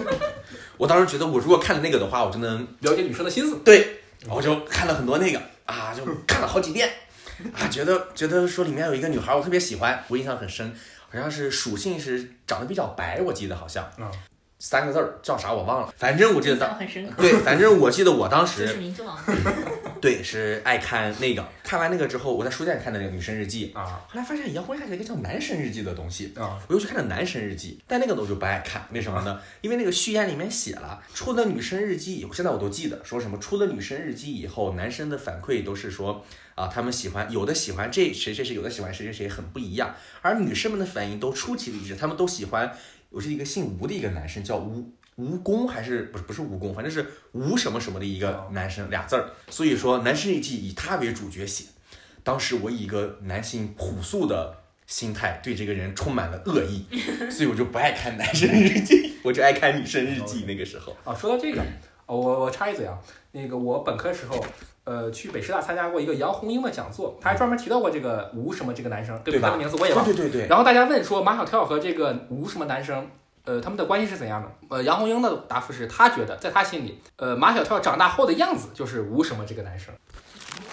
[0.78, 3.58] 我当时觉得我如果看了那个的话，我就能了解女生的心思。
[3.58, 6.90] 对，我就看了很多那个啊，就看了好几遍
[7.52, 10.74] 啊，觉得觉得说里面有一个女孩我特别喜欢，我印象很深，
[11.10, 14.10] 好像是属性是长得比较白，我记得好像，嗯，
[14.58, 17.12] 三个字儿叫啥我忘了，反正我记得当象很深刻。
[17.18, 19.14] 对，反正我记得我当就是时明星王，
[20.00, 29.40] 对是爱看那个，看完那个之后，我在书店看的那个女生日记，啊后来发现杨辉还有一个叫男生日记的东西，啊我又去看了男生日记，但那个我就不爱看，为什么呢？
[29.60, 39.94] 因为那个序言里面写了，出了女生日记以后，现在我都记得，说什么出了女生日记以后，男生的反馈都是说啊，他们喜欢有的喜欢这谁谁谁，有的喜欢谁谁谁，很不一样。
[40.22, 42.72] 而女生们的反应都出奇的一致，他们都喜欢，
[43.10, 44.92] 我是一个姓吴的一个男生，叫吴。
[45.18, 51.64] 吴功还是不是不是吴功，反正是吴什么什么的一个男生俩字儿，所以说男生日记以他为主角写。
[52.22, 54.54] 当时我以一个男性朴素的
[54.86, 56.84] 心态对这个人充满了恶意，
[57.30, 60.44] 所以我就不爱看男生日记， 我就爱看女生日记。
[60.46, 61.14] 那个时候，啊！
[61.14, 61.60] 说到这个，
[62.06, 62.96] 哦我我插一嘴啊，
[63.32, 64.44] 那个我本科时候，
[64.84, 70.12] 呃，去北师大参加过一个杨红樱的讲座，他还专门提到过这个吴什么这个男生，对对吧他的名字我也忘了。
[70.12, 73.06] 对对对对，然后大家问说马小跳和这个吴什么男生，
[73.48, 74.52] 呃，他们的关系是怎样的？
[74.68, 79.94] 呃，杨红樱的答复是，他觉得在他心里，呃，马小跳长大后的样子就是吴什么这个男生。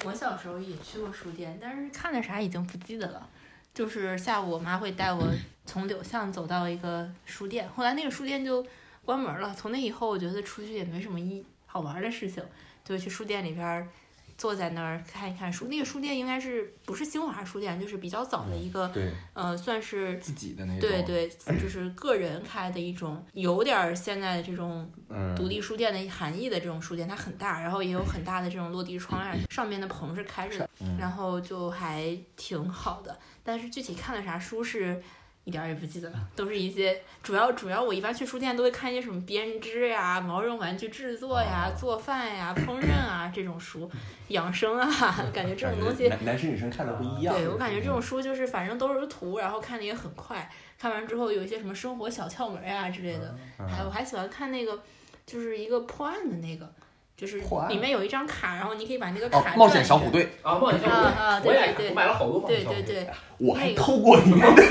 [0.04, 3.30] 我小时候也去过书店，但是看的啥已经不记得了。
[3.74, 5.26] 就是下午我妈会带我
[5.66, 8.62] 从柳巷走到一个书店，后来那个书店就
[9.06, 9.56] 关门了。
[9.58, 12.44] 从那以后，我觉得出去也没什么意好玩的事情，
[12.84, 13.90] 就去书店里边
[14.38, 15.67] 坐在那儿看一看书。
[15.67, 33.17] 那个书店应该是不是新华书店，就是比较早的一个，对呃，算是自己的那种，对对， 就是个人开的一种，有点儿现在的这种嗯，独立书店的含义的这种书店，它很大，然后也有很大的这种落地窗呀， 上面的棚是开着的，嗯然后就还挺好的。
[33.43, 35.02] 但是具体看了啥书是
[35.46, 43.90] 一点儿也不记得了，都是一些主要主要我一般去书店都会看一些什么编织呀、毛绒玩具制作呀、哦做饭呀、烹饪啊这种书，
[44.30, 44.90] 养生啊，
[45.32, 47.36] 感觉这种东西男男生女生看的不一样。
[47.36, 53.36] 对我感觉这种书就是反正都是图，然后看的也很快，看完之后有一些什么生活小窍门呀之类的。
[53.60, 54.82] 嗯还有我还喜欢看那个，
[55.28, 56.68] 就是一个破案的那个，
[57.16, 60.10] 就是里面有一张卡，然后你可以把那个哦卡，冒险小虎。
[60.10, 61.12] 队，啊，冒险小虎队，
[61.46, 62.82] 我也看，对对我买了好多冒险小虎队。
[62.82, 64.64] 对对对，我还那个偷过里面的。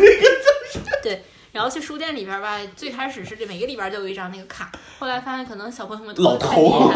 [1.53, 6.91] 然后去书店里边吧，最开始是这每个里边都有一张那个卡，后来发现可能小朋友们老偷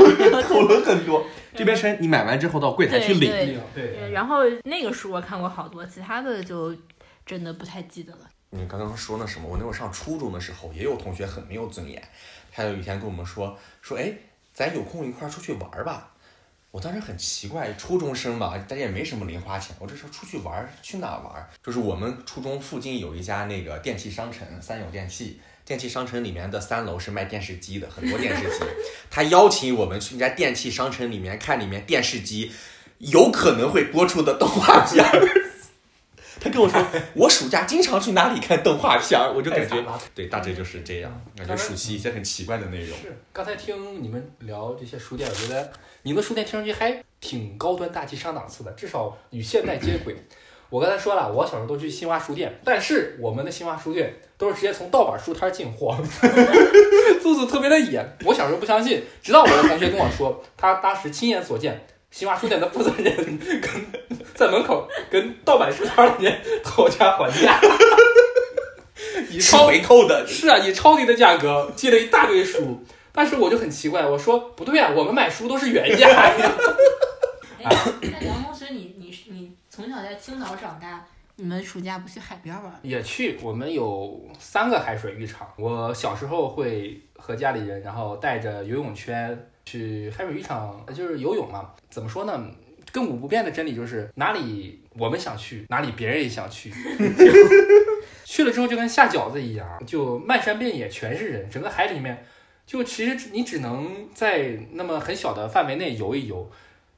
[0.49, 1.25] 偷了很多。
[1.55, 6.75] 这边是你买完之后到柜台去领，对对对，然后那个书我看过好多，其他的就
[7.25, 8.19] 真的不太记得了。
[8.51, 9.47] 你刚刚说那什么？
[9.49, 12.03] 我那会儿上初中的时候，也有同学很没有尊严，
[12.51, 14.13] 他有一天跟我们说说，哎，
[14.53, 16.11] 咱有空一块儿出去玩儿吧。
[16.71, 21.49] 我当时很奇怪，初中生嘛，大家也没什么零花钱，我这时候出去玩，去哪儿玩？
[21.65, 25.41] 就是我们初中附近有一家那个电器商城，三友电器。
[25.65, 28.65] 电器商城里面的三楼是卖电视机的，很多电视机。
[29.11, 32.51] 他邀请我们去那家电器商城里面看里面电视机
[32.99, 35.05] 有可能会播出的动画片。
[36.41, 42.97] 他跟我说， 我暑假经常去哪里看动画片儿，我就感觉对，大致就是这样，感觉熟悉一些很奇怪的内容。
[42.99, 45.71] 是，刚才听你们聊这些书店，我觉得
[46.03, 50.17] 你们的书店听上去还挺高端大气上档次的，至少与现代接轨。
[50.71, 55.97] 我刚才说了，我小时候都去新华书店，但是我们的新华书店都是直接从盗版书摊进货，
[57.25, 58.07] 路子特别的野。
[58.27, 63.87] 我小时候不相信，直到我的同学跟我说，他当时亲眼所见，新华书店的负责人 跟
[64.35, 67.61] 在门口跟盗版书摊里面讨价还价，
[69.31, 76.53] 以吃超回扣的，是啊，以超低的价格寄了一大堆书，但是我就很奇怪，我说不对啊，我们买书都是原价呀。
[77.63, 81.05] 哎，那梁同学，你你是你从小在青岛长大，
[81.37, 82.73] 你们暑假不去海边玩？
[82.83, 85.47] 也去，我们有三个海水浴场。
[85.57, 91.71] 我小时候会和家里人，然后带着游泳圈去海水浴场，就是游泳嘛。
[91.91, 92.51] 怎么说呢？
[92.91, 96.73] 亘古不变的真理就是哪里我们想去，哪里别人也想去。
[98.25, 102.25] 去了之后就跟下饺子一样，就漫山遍野全是人，整个海里面，
[102.67, 106.51] 就其实你只能在那么很小的范围内游一游，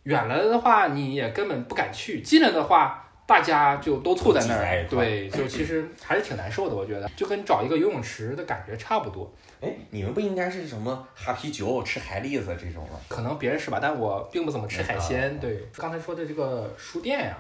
[0.05, 3.10] 远了的话你也根本不敢去，近了的话。
[3.31, 9.33] 大家就都凑在那儿，对，就其实还是挺难受的，我觉得，就跟找一个游泳池的感觉差不多。
[9.61, 12.99] 哎，你们不应该是什么哈啤酒、吃海蛎子这种吗？
[13.07, 15.31] 可能别人是吧，但我并不怎么吃海鲜。
[15.31, 17.37] 啊对，刚才说的这个书店呀，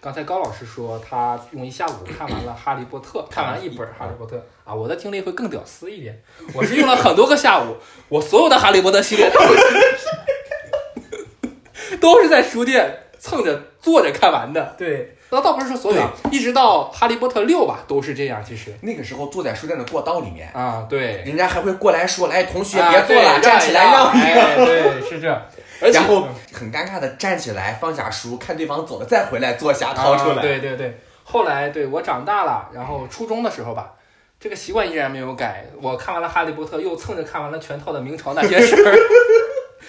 [0.00, 6.16] 刚才高老师说他用一下午看完了《哈利波特》，看完一本《哈利波特》啊，我的经历会更屌丝一点，
[6.54, 7.76] 我是用了很多个下午，
[8.08, 9.40] 我所有的《哈利波特》系列都
[12.22, 14.74] 是 在书店蹭着坐着看完的。
[14.76, 18.44] 对，那倒不是说所有啊，一直到《哈利波特》六吧都是这样。
[18.46, 24.46] 其实那个时候坐在书店的过道里面，啊，对，人家还会过来说：“来，同学啊别坐了，对站起来让让一让。
[24.46, 25.42] 哎，对，是这。
[25.80, 30.42] 而且然后很尴尬的站起来，放下书，看对方走了，再回来坐下，掏出啊来。
[30.42, 33.94] 对对对，后来对我长大了，然后初中的时候吧，
[34.38, 35.64] 这个习惯依然没有改。
[35.80, 38.94] 我看完了《哈利波特》，又蹭着看完了全套的《明朝那些事儿》。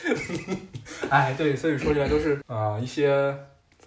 [1.10, 3.36] 哎，对，所以说起来都是啊、一些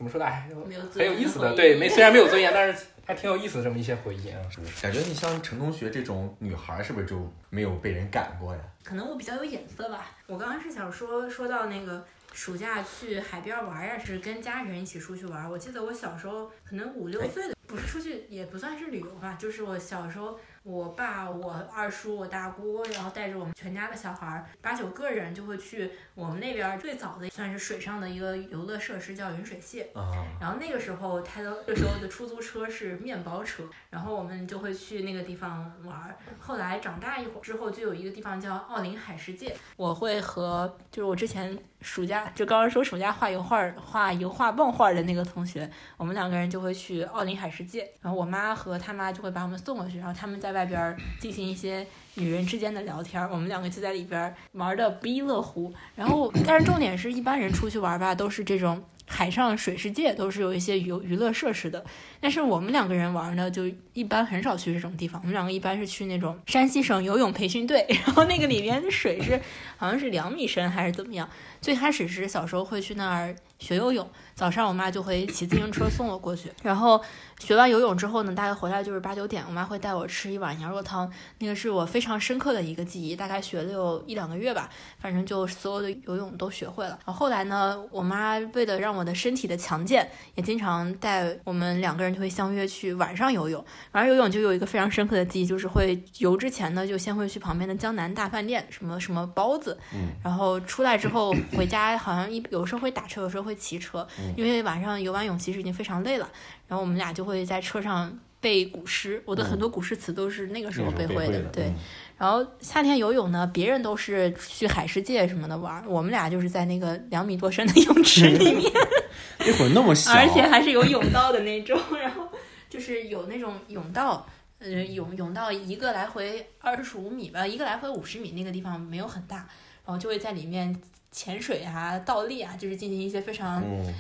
[0.02, 0.26] 怎么说的？
[0.26, 1.54] 哎，没有很有意思的。
[1.54, 4.40] 对，没虽然没有尊严，但是还挺有意思的这么一些回忆啊。
[4.82, 8.60] 感觉你像陈同学这种女孩儿，是不是就没有被人赶过呀？
[8.82, 10.10] 可能我比较有眼色吧。
[10.26, 15.48] 我刚刚是想说说到那个暑假去海边玩呀，是跟家人一起出去玩。
[15.48, 29.86] 我记得我小时候可能五六岁的，不是出去也不算是旅游吧，就是我小时候，我爸、我二叔、我大姑，然后带着我们全家的小孩儿，八九个人就会去我们那边儿最早的算是水上的一个游乐设施，叫云水榭。
[29.98, 36.14] 啊，然后那个时候，他的那个时候的出租车是面包车，然后我们就会去那个地方玩儿。
[36.38, 55.72] 后来长大一会儿之后，就有一个地方叫奥林海世界，我会和就是我之前暑假就刚刚说暑假画油画儿、画油画棒画儿的那个同学，我们两个人就会去奥林海世界，然后我妈和他妈就会把我们送过去，然后他们在外边进行一些女人之间的聊天，我们两个就在里边玩的不亦乐乎。
[55.94, 61.84] 然后，但是重点是一般人出去玩吧，都是这种海上水世界，都是有一些娱娱乐设施的。
[62.20, 65.20] 但是我们两个人玩呢，就一般很少去这种地方。
[65.22, 69.40] 我们两个一般是去那种山西省游泳培训队， 然后那个里面的水是
[69.76, 71.28] 好像是两米深还是怎么样。
[71.60, 77.00] 最开始是小时候会去那儿学游泳，早上我妈就会骑自行车送我过去，然后
[77.38, 84.68] 学完游泳之后呢，大概回来就是八九点，我妈会带我吃一碗羊肉汤，那个是我非常深刻的一个记忆，大概学了有一两个月吧，
[85.00, 86.98] 反正就所有的游泳都学会了。
[87.04, 93.64] 然后后来呢，我妈为了让我的身体的强健，也经常带我们两个人就会相约去晚上游泳。
[93.92, 100.08] 晚上游泳就有一个非常深刻的记忆，就是会游之前呢，就先会去旁边的江南大饭店，什么什么包子，嗯。
[100.22, 106.28] 然后出来之后回家，好像一有时候会打车，有时候会骑车，嗯因为晚上游完泳其实已经非常累了。
[106.68, 111.40] 然后我们俩就会在车上背古诗，我的很多古诗词都是那个时候背会的。
[111.52, 111.74] 对，嗯
[112.18, 118.72] 然后夏天游泳呢，别人都是去海世界什么的玩，我们俩就是在那个两米多深的 泳池里面，
[119.40, 122.28] 那会儿那么 小，而且还是有泳道的那种，然后
[122.70, 124.26] 就是有那种泳道。
[124.64, 129.38] 呃，泳泳道一个来回二十五米吧，一个来回五十米，那个地方没有很大，
[129.84, 133.92] 然后就会在里面潜水啊、倒立啊，就是进行一些非常嗯，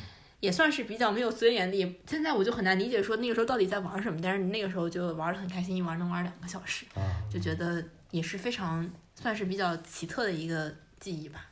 [0.42, 1.76] 也算是比较没有尊严的。
[1.76, 7.00] 也现在我就很难理解说那个时候到底在玩什么，但是那个时候就玩的很开心，一玩能玩两个小时，啊
[7.32, 11.46] 就觉得也是非常算是比较奇特的一个记忆吧。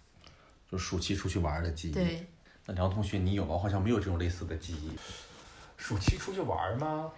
[0.69, 2.27] 就暑期出去玩的记忆。，对，
[2.67, 3.55] 那梁同学你有吗？
[3.55, 4.91] 我好像没有这种类似的记忆。
[5.77, 7.13] 暑期出去玩吗？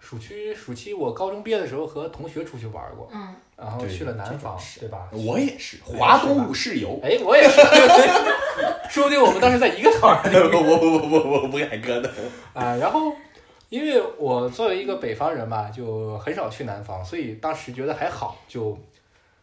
[0.00, 5.08] 暑期暑期我高中毕业的时候和同学出去玩过，嗯，然后去了南方，对吧？
[5.12, 7.00] 我也是，华东五市游。
[7.02, 7.60] 哎，我也是，
[8.90, 12.10] 说不定我们当时在一个团儿里我我我我我不敢搁的。
[12.52, 12.74] 啊。
[12.76, 13.12] 然后，
[13.68, 18.36] 因为我作为一个北方人嘛，就很少去南方，所以当时觉得还好。
[18.48, 18.76] 就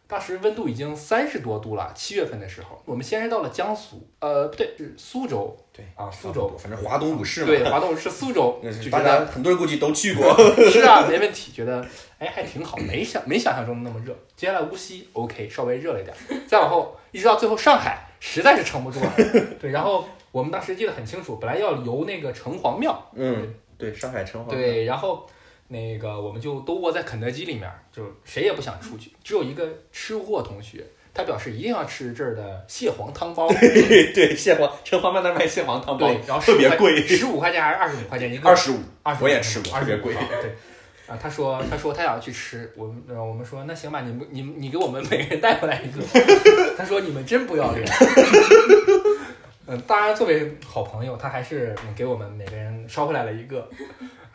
[0.08, 6.56] 当时温度已经三十多度了，七月份的时候，我们先是到了江苏，呃，不对，是苏州对啊，苏州。
[6.56, 7.46] 反正华东五市嘛。
[7.48, 10.32] 对，华东五市苏州， 那就觉大家得很多人估计都去过。
[10.70, 11.84] 是啊，没问题，觉得
[12.18, 14.16] 哎还挺好，没想没想象中的那么热。
[14.36, 19.12] 接下来无锡 OK，稍微热了一点，再往后一直到最后上海，实在是撑不住了。
[19.58, 25.26] 对，然后我们当时记得很清楚，本来要游那个城隍庙，嗯，对，上海城隍。，对，然后
[25.68, 33.48] 那个我们就都窝在肯德基里面，就谁也不想出去，只有一个吃货同学，他表示一定要吃这儿的蟹黄汤包。
[33.48, 38.48] 对 对，蟹黄城隍庙那儿卖蟹黄汤包对，，然后特别贵，十五块钱还是二十五块钱一个？
[38.48, 38.78] 二十五。
[39.02, 40.52] 二十我也吃过二十特别贵对。
[41.06, 46.04] 啊，他说，他说他想去吃，我们，我们说那行吧，你们，你们，你给我们每个人带回来一个。
[46.76, 47.86] 他说你们真不要脸。
[49.68, 53.68] 嗯，当然作为好朋友，他还是嗯给我们每个人捎回来了一个。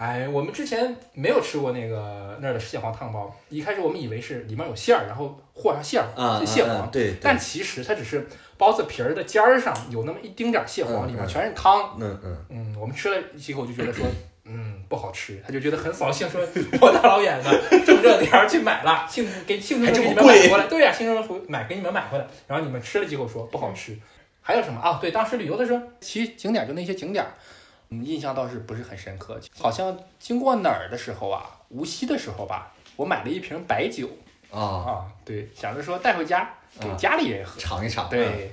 [0.01, 8.27] 哎，我们之前没有吃过那个那儿的蟹黄汤包，一开始我们以为是里面有馅儿，然后和上馅儿啊，是蟹黄，对，但其实它只是
[8.57, 11.95] 包子皮儿的尖儿上有那么一丁点儿蟹黄，嗯里面嗯全是汤。
[11.99, 14.07] 嗯嗯，嗯，我们吃了几口就觉得说，
[14.45, 16.41] 嗯，不好吃，他就觉得很扫兴，说
[16.81, 23.95] 我大老远的这么热的天儿去买了，兴给兴冲还冲给你们买回来，对呀、兴冲冲买给你们买回来，然后你们吃了几口说不好吃。
[24.43, 24.97] 还有什么啊？
[24.99, 27.31] 对，当时旅游的时候，其实景点就那些景点儿，
[27.91, 29.39] 嗯，印象倒是不是很深刻。
[29.59, 34.07] 好像经过哪儿的时候啊，无锡的时候吧，我买了一瓶白酒
[34.49, 37.59] 啊，啊，对，想着说带回家给啊家里人喝。
[37.59, 38.51] 尝一尝，对，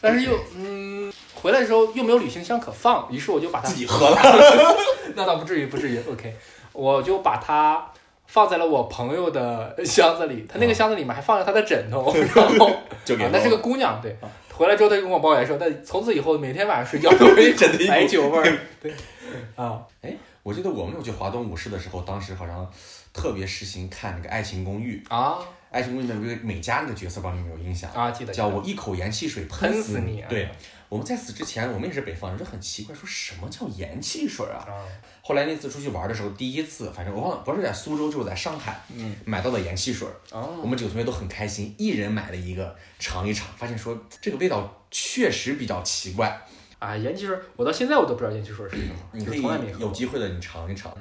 [0.00, 4.18] 但是又嗯，回来的时候又没有旅行箱可放，于是我就把它自己喝了。
[5.14, 6.00] 那倒不至于，不至于。
[6.10, 6.34] OK，
[6.72, 7.88] 我就把它
[8.26, 12.70] 放在了我朋友的箱子里，他那个箱子里面还放着他的枕头，然后
[13.04, 14.16] 就给啊，那是个姑娘，对。
[14.62, 18.58] 回来之后，他就跟我抱怨说，他从此以后每天晚上睡觉都会真的有白酒味儿。
[18.80, 18.92] 对，
[19.56, 22.68] 啊，哎我记得我们有去华东五市的时候，当时好像
[23.12, 25.38] 特别实行看那个《爱情公寓》，啊
[25.70, 27.90] 《爱情公寓》里面有个美嘉那个角色，不知道你们有没有印象？
[27.92, 30.48] 啊，记得叫我一口盐汽水喷死死你啊对，
[30.92, 34.60] 我们在此之前，我们也是北方人，就很奇怪，说什么叫盐汽水啊？
[34.68, 34.84] 啊，
[35.22, 46.38] 后来那次出去玩的时候，第一次，反正我忘了，不是在苏州就是在上海，嗯，买到的盐汽水，哦，我们几个同学都很开心，一人买了一个尝一尝，发现说这个味道确实比较奇怪，
[46.78, 49.72] 啊，盐汽水，我到现在我都不知道盐汽水是什么，你可以从来没。
[49.80, 50.94] 有机会的你尝一尝。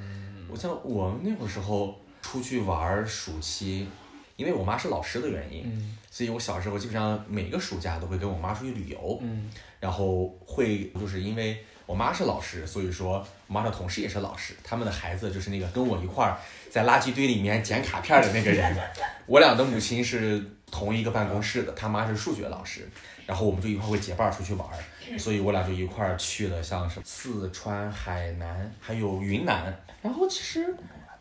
[0.50, 3.86] 我像我们那会儿时候出去玩儿暑期，
[4.38, 9.50] 因为我妈是老师的原因，嗯所以我小时候基本上每个暑假都会跟我妈出去旅游，嗯
[9.82, 16.38] 然后会就是因为我妈是老师，所以说我妈的同事也是老师，他们的孩子就是那个跟我一块儿
[16.70, 18.74] 在垃圾堆里面捡卡片儿的那个人。
[19.28, 22.90] 我俩的母亲是同一个办公室的，他妈是数学老师，
[23.26, 30.74] 然后我们就一块儿会结伴儿出去玩儿，所以我俩就一块儿去了像什么四川、海南还有云南，然后其实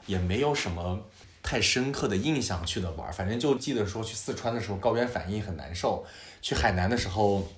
[0.07, 1.01] 也没有什么
[1.43, 6.05] 太深刻的印象去的玩儿，反正就记得说去四川的时候高原反应很难受，
[6.43, 7.49] 去海南的时候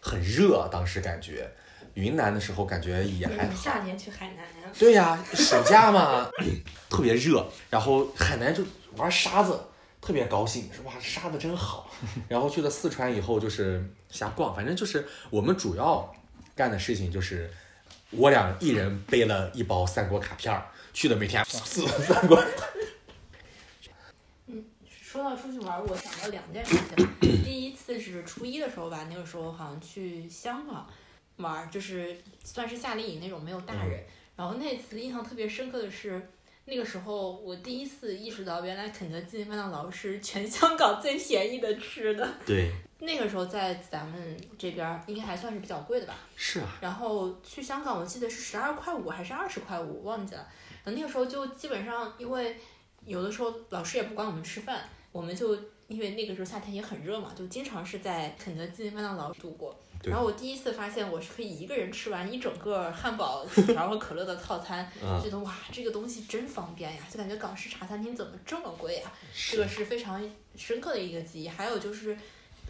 [0.00, 1.50] 很热，当时感觉，
[1.94, 3.54] 云南的时候感觉也还好。
[3.54, 4.70] 夏天去海南呀？
[4.78, 6.30] 对呀，暑假嘛，
[6.88, 8.64] 特别热，然后海南就
[8.96, 9.60] 玩沙子，
[10.00, 11.90] 特别高兴，说哇沙子真好。
[12.28, 16.10] 然后去了四川以后就是瞎逛，反正就是我们主要
[16.54, 17.50] 干的事情就是
[18.10, 22.42] 我俩一人背了一包三国卡片儿去的，每天四 三国。
[25.10, 27.08] 说到出去玩，我想到两件事情。
[27.42, 30.86] 第一次是初一的时候吧，那个时候好像去香港
[31.38, 34.00] 玩，就是算是夏令营那种，没有大人。
[34.36, 36.30] 然后那次印象特别深刻的是，
[36.66, 42.32] 那个时候我第一次意识到，原来肯德基、麦当劳是全香港最便宜的吃的。
[42.46, 46.14] 对， 那个时候在咱们这边儿应该还算是比较贵的吧。
[46.36, 50.46] 是啊，然后去香港，我记得是十二块五还是二十块五，忘记了。
[50.84, 52.56] 那个时候就基本上，因为
[53.04, 55.56] 有的时候老师也不管我们吃饭，我们就
[55.88, 59.78] 因为那个时候夏天也很热嘛，就经常是在肯德基、麦当劳度过。
[60.02, 64.90] 然后我第一次发现我是可以一个人吃完一整个汉堡、薯条和可乐的套餐，
[65.22, 67.02] 就觉得哇，这个东西真方便呀！
[67.10, 69.12] 就感觉港式茶餐厅怎么这么贵呀？
[69.50, 70.18] 这个是非常
[70.56, 71.48] 深刻的一个记忆。
[71.50, 72.16] 还有就是，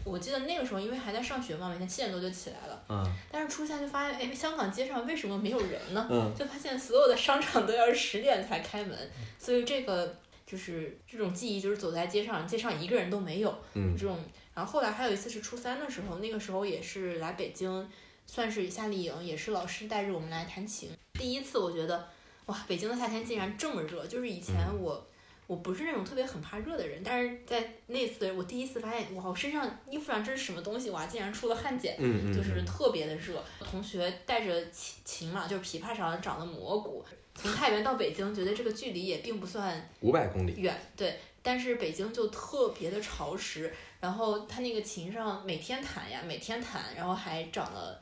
[0.03, 2.83] 我记得那个时候因为还在上学嘛，每天七点多就起来了。
[2.89, 6.05] 嗯但是出现就发现，哎，香港街上为什么没有人呢？
[6.11, 10.17] 嗯，就发现所有的商场都要十点才开门，所以这个
[10.51, 14.17] 就是这种记忆，就是走在街上，街上一个人都没有，嗯这种。
[14.53, 17.89] 然后后来还有一次是初三的时候，那个时候也是来北京，
[18.25, 20.89] 算是夏令营，也是老师带着我们来弹琴。
[21.13, 22.09] 第一次我觉得，
[22.47, 25.07] 哇，北京的夏天竟然这么热，就是以前我。
[25.47, 30.89] 我不是那种特别很怕热的人，但是在那次我第一次发现，哇，我身上衣服上这是什么东西？
[30.91, 31.93] 哇，竟然出了汗碱。
[31.97, 33.43] 嗯嗯，就是特别的热。
[33.59, 37.03] 同学带着琴琴嘛，就是琵琶上长了蘑菇，
[37.35, 41.19] 从太原到北京，觉得这个距离也并不算五百公里，远，对。
[41.43, 47.99] 但是北京就特别的潮湿，然后他那个琴上每天弹呀，每天弹，然后还长了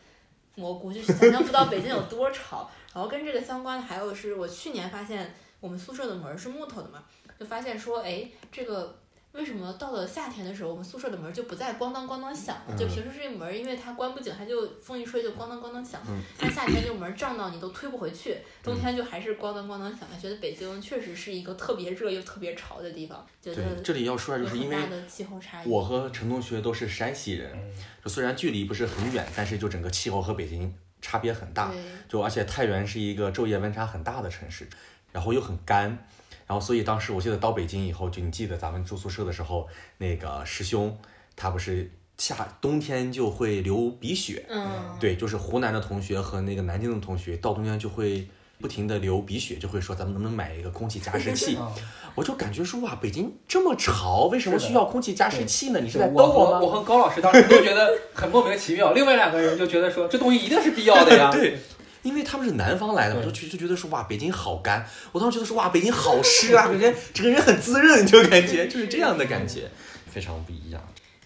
[0.55, 2.69] 蘑菇，就是想象不到北京有多潮。
[2.93, 7.01] 然后跟这个相关的还有是我去年发现我们宿舍的门儿是木头的嘛，
[7.39, 8.99] 就发现说，哎，这个
[9.31, 12.75] 为什么到了夏天的时候，我们宿舍的门就不再咣当咣当响了？
[12.75, 16.01] 就平时这门，因为它关不紧，它就风一吹就咣当咣当响。
[16.07, 20.07] 嗯但夏天就门胀到你都推不回去，冬天就还是咣当咣当响。
[20.19, 25.69] 觉得北京确实是一个特别热又特别潮的地方，觉对得，这里要说的就是因为很大的气候差异。
[25.69, 27.55] 我和陈同学都是山西人，
[28.03, 31.71] 就虽然距离不是很远，但是就整个气候和北京差别很大。
[31.71, 34.67] 对，就而且太原是一个昼夜温差很大的城市，
[35.11, 36.05] 然后又很干，
[36.49, 39.67] 然后所以当时我记得到北京以后，就你记得咱们住宿舍的时候，
[39.99, 40.97] 那个师兄
[41.35, 48.27] 他不是夏冬天就会流鼻血，嗯，对，就是湖南的同学和那个南京的同学到冬天就会。
[48.61, 51.55] 不停的流鼻血，就会说咱们能不能买一个空气加湿器？
[51.55, 51.71] 啊
[52.13, 55.79] 我就感觉说哇，北京这么潮，为什么需要空气加湿器呢？
[55.79, 56.27] 你是对在逗？
[56.27, 61.31] 我吗我和高老师当时都觉得很莫名其妙，另外两个人就觉得说这东西一定是必要的呀。
[61.31, 61.57] 对，
[62.01, 64.87] 因为他们是南方来的嘛，就就就觉得说哇，北京好干。
[65.11, 69.69] 我当时觉得说哇，北京好湿啊， 感觉整个人很滋润，就感觉就是这样的感觉，
[70.09, 70.81] 非常不一样。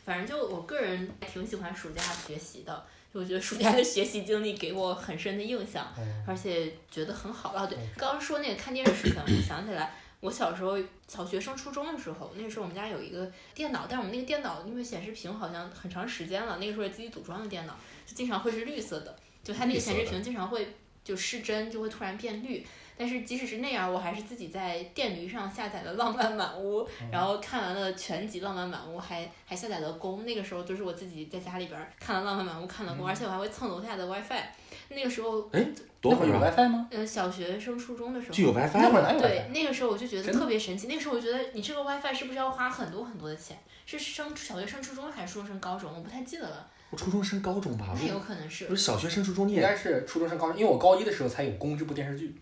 [0.06, 5.88] 反正就我个人挺喜欢暑假学习的，就我觉得暑假的学习经历给我很深的印象，
[6.28, 7.54] 而且觉得很好。
[7.56, 22.66] 哦，对，刚刚说那个看电视事情，我 想起来，我小时候小学升初中的时候，那个时候我们家有一个电脑，但是我们那个电脑因为显示屏好像很长时间了，那个时候是自己组装的电脑，就经常会是绿色的，就它那个显示屏经常会就失真，就会突然变绿。
[22.96, 30.24] 但是即使是那样，我还是自己在电驴上下载了《浪漫满屋》，然后看完了全集《浪漫满屋》，还还下载了宫。
[30.26, 34.44] 那个时候就是我自己在家里边儿看了《浪漫满屋》，看了宫，而且我还会蹭楼下的 WiFi。
[34.90, 36.88] 那个时候，那会儿有，WiFi 吗？
[36.92, 38.82] 呃，小学升初中的时候，就有 WiFi 了。
[38.84, 40.86] 那会儿哪有对那个时候我就觉得特别神奇。
[40.86, 43.58] 那个时候我觉得你这个 WiFi 是不是要花很多很多的钱？
[43.88, 45.92] 是升小学升初中还是初中升高中？
[45.94, 52.40] 我不太记得了，我初中升高中吧，那有可能是我小学升初中你应也该是初中升高中，因为我高一的时候才有《宫》这部电视剧。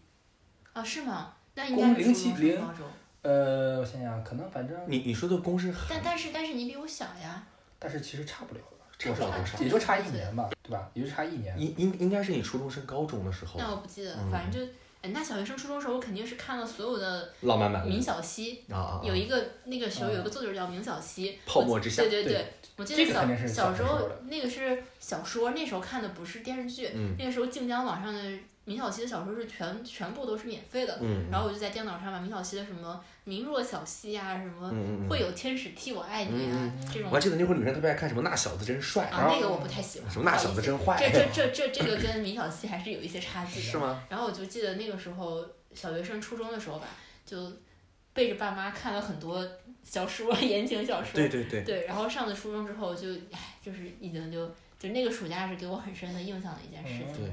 [0.73, 1.33] 啊，是吗？
[1.55, 2.85] 那应该是初中升070高中。
[3.21, 7.41] 呃，我想想，可能反正，你你说的公是但但是但是你比我小呀，
[7.79, 8.61] 但是其实差不了，
[8.99, 10.89] 差不了多少也就差一年吧，对吧？
[10.93, 11.57] 也就差一年。
[11.57, 14.73] 应应应该是你初中升高中的时候，那我不记得了，嗯反正就。
[15.01, 27.15] 哎，那小学升初中的时候，我肯定是看了所有的浪漫满屋明晓溪，啊啊啊，有一个那个时候有一个作者叫明晓溪，泡沫之夏对对对对，我记得小小时候那个是小说，那时候看的不是电视剧，嗯。
[27.17, 28.21] 那个时候晋江网上的
[28.71, 34.71] 明晓溪的小说是全全部都是免费的，嗯，然后我就在电脑上把明晓溪的什么“明若小溪”啊，什么
[35.09, 43.61] 会有天使替我爱你啊嗯这种我还记得那会儿女生特别爱看什么那小子真帅，啊，那个我不太喜欢，什么那小子真坏， 这这这这这个跟明晓溪还是有一些差距的。
[43.61, 44.01] 是吗？
[44.07, 46.87] 然后我就记得那个时候小学升初中的时候吧，
[47.25, 47.51] 就
[48.13, 49.45] 背着爸妈看了很多
[49.83, 51.11] 小说，言情小说。
[51.13, 54.47] 对对对，对，然后上了初中之后就，唉，就是已经就
[54.79, 57.13] 就那个暑假是给我很深的印象的一件事情。
[57.13, 57.31] 对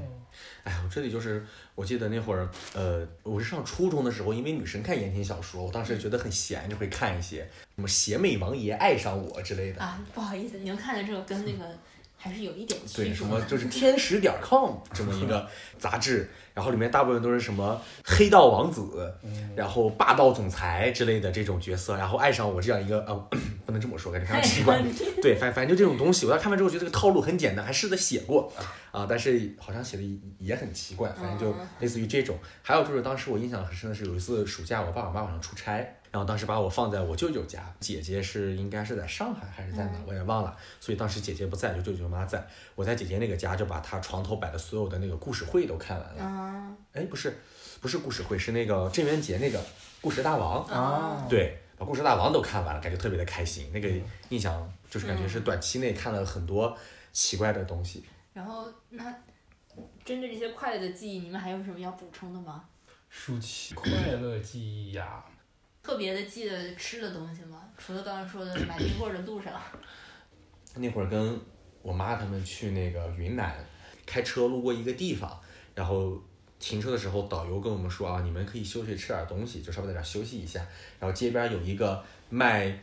[0.65, 9.83] 哎，我这里就是，我记得那会儿，呃，我是上初中的时候，因为女生看言情小说，我当时觉得很闲，就会看一些什么《邪魅王爷爱上我》之类的。
[9.83, 11.79] 啊，不好意思，您看的这个跟那个
[12.19, 13.15] 还是有一点对。
[13.15, 15.49] 什么就是天使点儿 com 这么一个
[15.79, 19.15] 杂志，然后里面大部分都是什么黑道王子，
[19.57, 23.15] 然后霸道总裁之类的这种角色，然后爱上我这样一个呃，
[23.65, 24.83] 不能这么说，感觉非常奇怪。
[25.23, 28.53] 对，反反正就这种东西，我当时看完之后觉得这个套路很简单，还试着写过
[28.91, 32.37] 啊，但是好像写的也很奇怪，反正就类似于这种。
[32.63, 42.47] 还有就是当时我印象很深的是有一次暑假，我爸我妈晚上出差，然后当时把我放在我舅舅家，姐姐是应该是在上海还是在哪，我也忘了，所以当时姐姐不在，就舅舅妈在。
[42.75, 46.25] 我在姐姐那个家就把她床头摆的所有的那个故事会都看完了。
[46.25, 47.39] 啊哎，不是，
[47.81, 49.63] 不是故事会，是那个郑渊洁那个
[50.01, 50.65] 故事大王。
[50.65, 53.71] 啊，对，把故事大王都看完了，感觉特别的开心。
[53.73, 56.77] 那个嗯印象就是感觉是短期内看了很多
[57.13, 58.05] 奇怪的东西。
[58.33, 59.05] 然后那
[60.05, 62.65] 针对这些快乐的记忆，你们还有什么要补充的吗？
[63.11, 65.25] 舒淇快乐记忆呀、
[65.89, 67.63] 特别的记得吃的东西吗？
[67.79, 69.59] 除了刚刚说的买冰棍的路上，
[70.75, 71.41] 那会儿跟
[71.81, 73.57] 我妈他们去那个云南，
[74.05, 75.41] 开车路过一个地方，
[75.75, 76.23] 然后
[76.59, 80.61] 停车的时候，导游跟我们说啊，你们可以休息吃点东西，就稍微在这儿休息一下。
[81.01, 82.79] 然后街边有一个卖，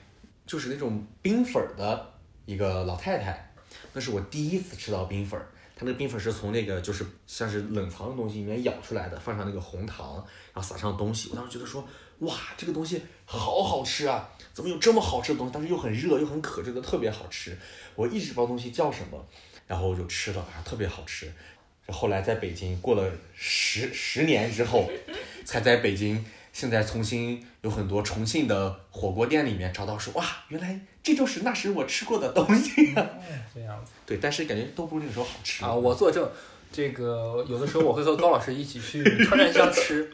[0.47, 2.11] 就是那种冰粉儿的
[2.47, 3.53] 一个老太太，
[3.93, 5.45] 那是我第一次吃到冰粉儿。
[5.77, 10.15] 它那个冰粉是从那个就是像是冷藏的东西里面舀出来的，放上那个红糖，
[10.53, 11.29] 然后撒上东西。
[11.29, 11.87] 我当时觉得说，
[12.19, 14.29] 哇，这个东西好好吃啊！
[14.53, 15.51] 怎么有这么好吃的东西？
[15.53, 17.57] 但是又很热又很渴，觉得特别好吃。
[17.95, 19.27] 我一直不知道东西叫什么，
[19.67, 21.31] 然后我就吃了，啊，特别好吃。
[21.87, 24.89] 后来在北京过了十十年之后，
[25.45, 33.07] 才在北京现在重新有很多重庆的火锅店里面找到说，哇，原来这就是那时我吃过的东西、啊。
[33.53, 36.27] 这样子对，但是感觉都不如那个时候好吃啊，我作证。
[36.71, 40.09] 这个有的时候我会和高老师一起去 串串香吃，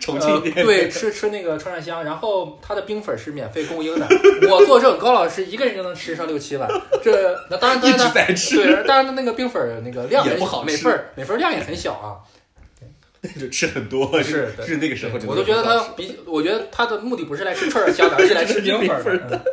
[0.00, 4.06] 重呃庆店、对，吃吃那个串串香，然后他的冰粉是免费供应的。
[4.50, 6.68] 我作证，高老师一个人就能吃上六七碗。
[7.02, 12.20] 这那当然，当一直然在吃，对，当然那个冰粉儿那个量很也不好每份儿每份儿量也很小啊。
[13.38, 19.44] 就吃很多，是是那个时候我都觉得他比，我觉得他的目的不是来吃串串香的，而是来吃冰粉儿冰粉的。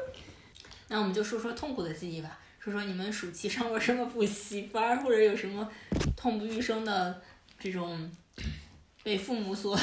[0.87, 2.39] 那我们就说说痛苦的记忆吧，
[2.69, 5.67] 说说你们暑期上过什么补习班，或者有什么
[6.15, 7.21] 痛不欲生的
[7.59, 8.09] 这种
[9.03, 9.77] 被父母所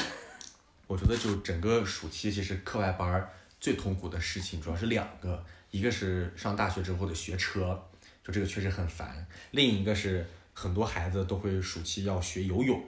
[0.87, 3.29] 我觉得就整个暑期，其实课外班
[3.59, 7.77] 最痛苦的事情主要是两个，一个是上大学之后的学车，
[8.23, 9.07] 就这个确实很烦；
[9.51, 12.81] 另一个是很多孩子都会暑期要学游泳，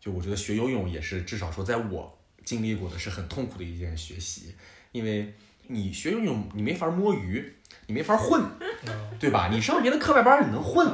[0.00, 4.54] 就我觉得学游泳也是至少说在我经历过的是很痛苦的一件学习，
[4.92, 5.34] 因为
[5.66, 7.52] 你学游泳你没法摸鱼，
[7.86, 8.42] 你没法混，
[9.18, 9.48] 对吧？
[9.50, 10.86] 你上别的课外班儿你能混，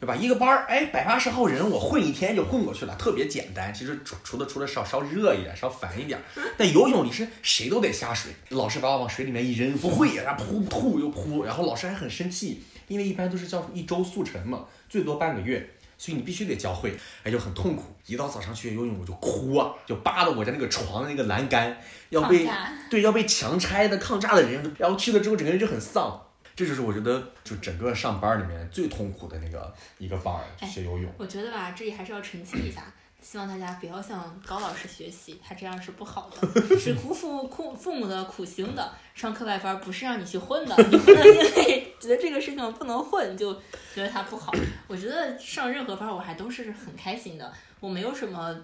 [0.00, 0.16] 对吧？
[0.16, 3.72] 一个班儿，哎，百八十号人，我混一天就混过去了，特别简单。
[3.72, 6.20] 其实除除了除了稍稍热一点，稍烦一点。
[6.56, 15.70] 但游泳你是谁都得下水，老师把我往水里面一扔，不会，然后扑吐又扑，然后老师还很生气，因为一般都是叫一周速成嘛，最多半个月。
[15.98, 17.84] 所以你必须得教会，哎，就很痛苦。
[18.06, 21.78] 一到早上去游泳，我就哭啊，就扒着我家那个床的那个栏杆，
[22.08, 22.44] 要被
[22.90, 26.20] 对要被强拆的抗炸的人，然后去了之后整个人就很丧。
[26.54, 31.12] 这就是我觉得就整个上班里面最痛苦的那个一个班儿，哎学游泳。
[31.18, 32.84] 我觉得吧，这里还是要澄清一下，
[33.20, 38.92] 希望大家不要向高老师学习，他这样是不好的，是辜负父父母的苦心的。
[39.14, 43.54] 上课外班不是让你去混的，你不能因为觉得这个事情不能混就
[43.94, 44.52] 觉得它不好。
[44.88, 48.58] 我觉得上任何班我还都是很开心的，我没有什么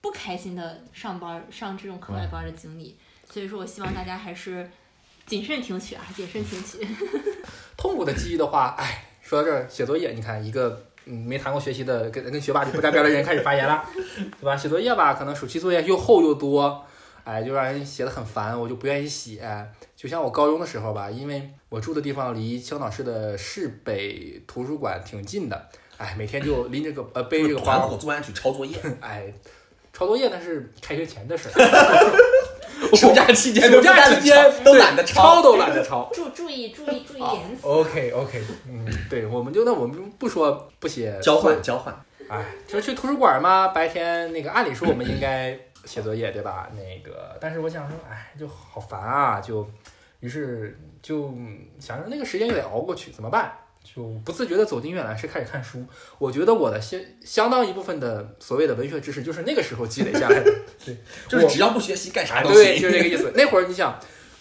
[0.00, 2.96] 不开心的上班上这种课外班的经历，
[3.28, 4.70] 所以说我希望大家还是
[5.26, 6.86] 谨慎听取啊，谨慎听取。
[7.76, 13.84] 痛苦的记忆的话，哎，说到这儿，写作业，你看一个嗯没谈过学习的跟跟学霸就不沾边的人开始发言了，
[14.40, 14.56] 对吧？
[14.56, 16.84] 写作业吧，可能暑期作业又厚又多，
[17.24, 19.42] 哎，就让人写的很烦，我就不愿意写。
[19.96, 29.32] 就像我高中的时候吧，因为我住的地方离青岛市的市北图书馆挺近的，哎，每天就拎着个呃背这个包，团伙作案去抄作业，哎，
[29.92, 31.52] 抄作业那是开学前的事儿，
[32.96, 36.10] 暑假期间暑假期间都懒得对抄都懒得抄。
[36.14, 37.66] 注注意注意注意言辞。
[37.66, 41.94] OK OK，嗯，对，我们就那我们不说不写交换交换。
[42.28, 46.68] 哎，就是去图书馆嘛，白天那个按理说我们应该写作业对吧？
[46.74, 49.68] 那个，但是我想说，哎，就好烦啊，就
[50.20, 53.52] 于是就嗯想着那个时间就得熬过去，怎么办？
[53.82, 55.84] 就不自觉的走进阅览室开始看书。
[56.18, 60.52] 我觉得我的相相当一部分的所谓的文学知识就是那个时候积累下来的。
[60.84, 60.96] 对，
[61.28, 62.56] 就是只要不学习干啥都行。
[62.56, 63.32] 对，就是这个意思。
[63.34, 63.98] 那会儿你想，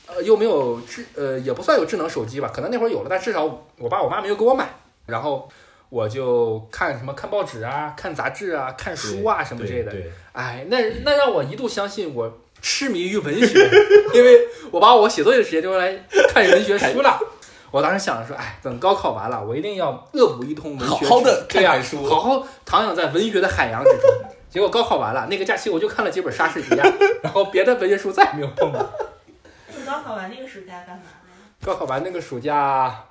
[0.07, 3.43] 呃，又没有智，呃，也不算有智能手机吧，可能那会儿有了，但至少
[3.77, 4.69] 我爸我妈没有给我买。
[5.05, 5.49] 然后
[5.89, 9.91] 我就看什么看报纸啊，看杂志啊，看书啊什么之类的。
[9.91, 13.69] 对，哎，那那让我一度相信我痴迷于文学，
[14.13, 15.93] 因为我把我写作业的时间就用来
[16.29, 17.19] 看文学书了。
[17.72, 24.09] 我当时想着说，哎，等高考完了，我一定要恶补一通文学，好好地对呀看看书好好徜徉在文学的海洋之中。
[24.49, 26.84] 结果高考完了，那个假期我就看了几本莎士比亚，
[27.24, 28.86] 然后别的文学书再也没有碰过。
[29.74, 31.32] 你高考完那个暑假干嘛呢？
[31.63, 33.05] 高考完那个暑假，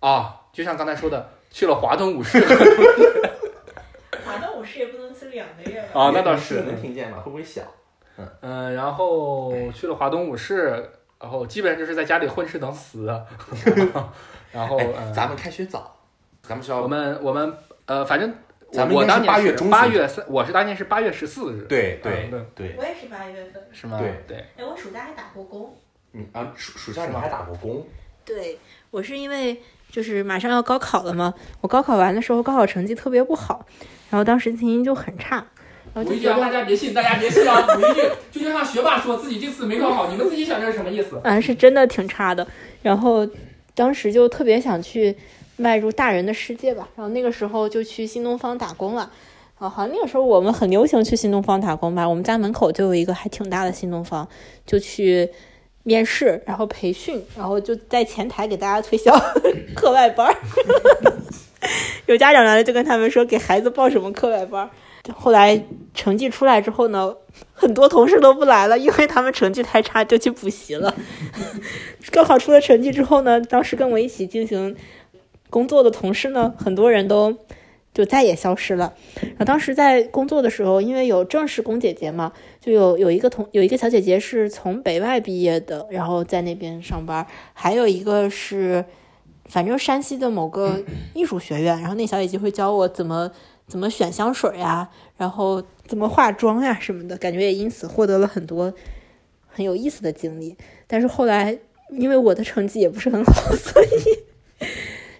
[0.00, 2.40] 啊，就像刚才说的，去了华东五市。
[4.26, 6.00] 华东五市也不能吃两个月吧？
[6.00, 6.62] 啊，那倒是。
[6.62, 7.18] 能听见吗？
[7.24, 7.64] 会不会响？
[8.40, 10.90] 嗯，然后去了华东五市，
[11.20, 13.06] 然后基本上就是在家里混吃等死。
[14.52, 14.80] 然后，
[15.14, 15.96] 咱们开学早，
[16.42, 17.54] 咱们学校我们我们
[17.86, 18.28] 呃，反正
[18.66, 21.66] 我咱们我当年8月中八月三，我是当年是八月十四日。
[21.68, 23.62] 对对嗯对，对，我也是八月份。
[23.70, 23.98] 是吗？
[23.98, 24.38] 对对。
[24.56, 25.76] 哎，我暑假还打过工。
[26.12, 27.86] 嗯啊，暑暑假还打过工？
[28.24, 28.58] 对，
[28.90, 33.64] 我是因为就是马上要高考了嘛，我高考完的时候高考成绩特别不好，
[34.10, 35.46] 然后当时心情就很差，
[35.94, 37.62] 补一句大家别信，大家别信啊！
[37.62, 41.20] 补一句，就就像学霸说自己这次没考好，你们自己想这是什么意思？
[41.24, 42.46] 嗯，是真的挺差的。
[42.82, 43.26] 然后
[43.74, 45.14] 当时就特别想去
[45.56, 49.10] 迈入大人的世界吧，然后那个时候就去新东方打工了。
[49.58, 54.26] 啊，好像那个时候我们很流行去新东方打工吧，我们家门口就有一个还挺大的新东方，
[54.64, 55.28] 就去
[55.82, 59.12] 面试，然后培训，然后就在前台给大家推销
[59.76, 60.34] 课外班儿。
[62.06, 64.70] 有家长来了就跟他们说给孩子报什么课外班儿。
[65.16, 67.14] 后来成绩出来之后呢，
[67.52, 70.94] 很多同事都不来了，因为他们成绩太差，就去补习了。
[72.12, 74.74] 高考出了成绩之后呢，当时跟我一起进行
[75.48, 77.36] 工作的同事呢，很多人都
[77.92, 78.92] 就再也消失了。
[79.20, 88.84] 然后当时在工作的时候，因为有正式工姐姐嘛，就有有一个同有一个小姐姐是从北外毕业的，然后在那边上班，还有一个是
[89.46, 90.80] 反正山西的某个
[91.14, 93.30] 艺术学院，然后那小姐姐会教我怎么
[93.70, 98.74] 怎么选香水呀，然后怎么化妆呀什么的，感觉也因此获得了很多
[99.46, 100.56] 很有意思的经历。
[100.88, 101.56] 但是后来
[101.90, 103.88] 因为我的成绩也不是很好， 所以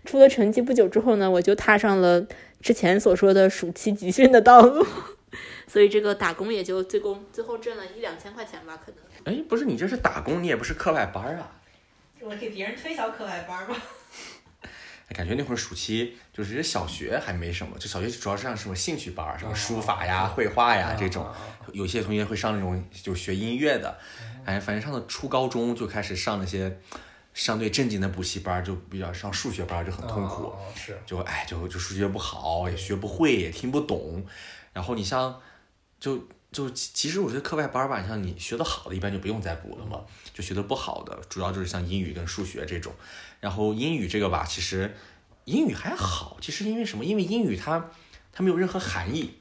[0.05, 2.26] 出了成绩不久之后呢，我就踏上了
[2.61, 4.84] 之前所说的暑期集训的道路。
[5.68, 9.32] 所以这个打工也就最工最后挣了一两千块钱吧，可能。
[9.32, 11.53] 哎，不是你这是打工，你也不是课外班啊。
[12.20, 13.76] 我给别人推销课外班吧。
[15.11, 21.28] 哎感觉那会儿暑期就是小学还没什么，就小学主要是上什么兴趣班儿，什么书法呀、绘画呀这种。
[21.72, 23.98] 有些同学会上那种就学音乐的，
[24.44, 26.80] 哎，反正上到初高中就开始上那些
[27.34, 30.44] 相对正经的补习班，就比较上数学班就很痛苦。
[30.44, 34.24] 哦是，就哎，就就数学不好，也学不会，也听不懂。
[34.72, 35.40] 然后你像，
[35.98, 40.00] 就就其其实我觉得课外班儿吧，像你学的好的，一般就不用再补了嘛。
[40.32, 42.92] 就学的不好的，主要就是像英语跟数学这种。
[43.41, 44.95] 然后英语这个吧，其实
[45.47, 47.05] 英语还好，其实因为什么？
[47.05, 47.91] 因为英语它
[48.32, 49.34] 它没有任何含义。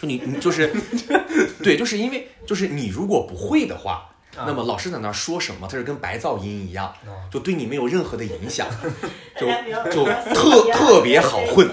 [0.00, 0.72] 就你你就是，
[1.60, 6.94] 对，就是因为就是你如果不会的话，那么老师在那儿说什么，它是跟白噪音一样，
[7.32, 8.68] 就对你没有任何的影响，
[9.36, 9.46] 就
[9.90, 11.68] 就特特别好混，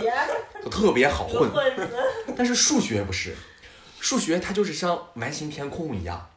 [0.64, 1.52] 就特别好混。
[2.36, 3.36] 但是数学不是，
[4.00, 6.32] 数学它就是像完形填空一样，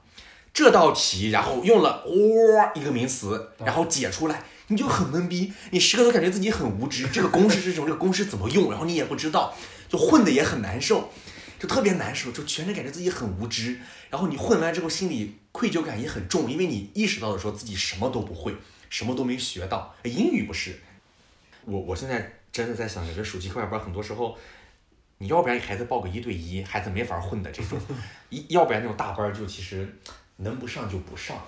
[0.52, 9.54] 这道题然后用了哇、一个名词，然后解出来，你就很懵逼，你时刻都感觉自己很无知，这个公式是什么，这个公式怎么用，然后你也不知道，
[9.88, 11.10] 就混的也很难受，
[11.58, 13.78] 就特别难受，就全程感觉自己很无知，
[14.10, 18.54] 然后你混完之后心里愧疚感也很重，因为你意识到的时候自己什么都不会，
[18.90, 19.94] 什么都没学到。
[20.04, 20.80] 英语不是，
[21.64, 24.36] 我我现在真的在想，这暑期课外班很多时候。
[25.18, 27.78] 你要不然给孩子报个一对一，孩子没法混的这种；
[28.28, 29.90] 一要不然那种大班就其实
[30.36, 31.42] 能不上就不上，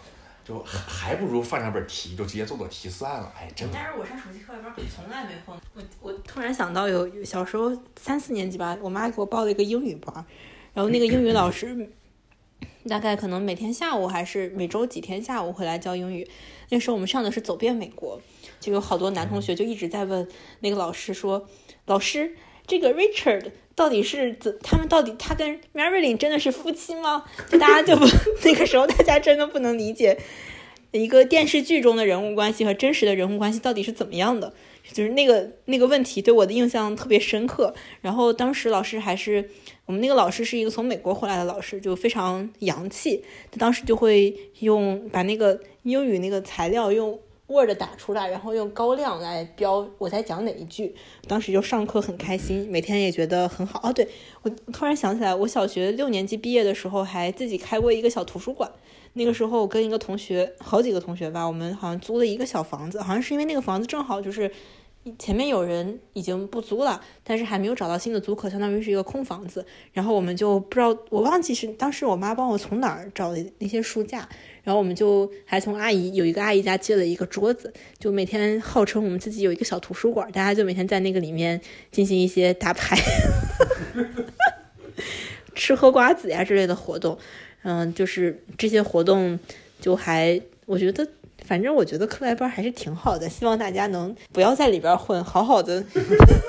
[0.49, 3.31] 就还还不如放上本题就直接做做题算了。
[3.37, 3.75] 哎，真的。
[3.75, 5.55] 但是我上暑期课外班从来没混。
[5.75, 7.71] 我我突然想到有有小时候
[8.01, 10.25] 三四年级吧，我妈给我报了一个英语班，
[10.73, 11.91] 然后那个英语老师
[12.89, 16.27] 大概可能每天下午还是每周几天下午会来教英语。
[16.71, 18.19] 那时候我们上的是走遍美国，
[18.59, 20.27] 就有好多男同学就一直在问
[20.61, 21.47] 那个老师说
[21.85, 22.35] ：“老师。”
[22.69, 24.57] 这个 Richard 到底是怎？
[24.63, 27.25] 他们到底他跟 Marilyn 真的是夫妻吗？
[27.51, 28.07] 就大家就不
[28.45, 30.17] 那个时候大家真的不能理解
[30.93, 34.53] 一个电视剧中的人物关系和真实的人物关系到底是怎么样的。
[34.91, 37.75] 就是那个那个问题对我的印象特别深刻。
[38.01, 39.51] 然后当时老师还是
[39.85, 43.23] 我们那个老师是一个从美国回来的老师，就非常洋气。
[43.51, 47.19] 他当时就会用把那个英语那个材料用
[47.49, 50.95] Word 打出来，然后用高亮来标我在讲哪一句。
[51.27, 53.81] 当时就上课很开心，每天也觉得很好。
[53.83, 54.07] 哦，对
[54.43, 58.71] 我突然想起来，我小学六年级毕业的时候还自己开过一个小图书馆。
[59.15, 64.49] 那个时候我跟一个同学，好几个同学吧，我们好像租了一个小房子，好像是因为那个房子正好就是
[65.19, 69.65] 前面有人已经不租了，但是还没有找到新的租客，相当于是一个空房子。
[69.93, 74.29] 然后我们就不知道，我忘记是当时我妈帮我从哪儿找的那些书架，
[74.69, 81.59] 然后我们就还从阿姨有一个阿姨家借了一个桌子，就每天号称我们自己有一个小图书馆，大家就每天在那个里面
[81.91, 82.95] 进行一些打牌、
[85.57, 87.19] 吃喝瓜子呀之类的活动。
[87.63, 89.41] 嗯，就是这些活动，
[89.81, 91.09] 就还我觉得，
[91.47, 93.27] 反正我觉得课外班还是挺好的。
[93.27, 95.83] 希望大家能不要在里边混，好好的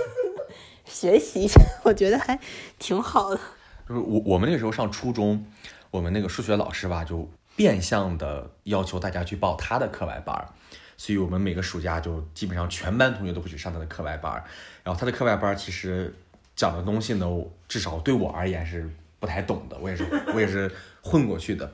[0.84, 2.38] 学习一下，我觉得还
[2.78, 3.40] 挺好的。
[3.88, 5.42] 就是我我们那个时候上初中，
[5.90, 7.26] 我们那个数学老师吧，就
[7.60, 10.48] 变相的要求大家去报他的课外班儿，
[10.96, 14.46] 所以我们每个暑假就基本上全班同学都会去上他的课外班儿。
[14.82, 16.16] 然后他的课外班其实
[16.56, 17.28] 讲的东西呢，
[17.68, 18.90] 至少对我而言是
[19.20, 20.72] 不太懂的，我也是我也是。
[21.02, 21.72] 混过去的，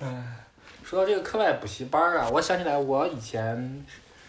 [0.00, 0.34] 嗯，
[0.82, 3.86] 说到这个课外补习班啊，我想起来我以前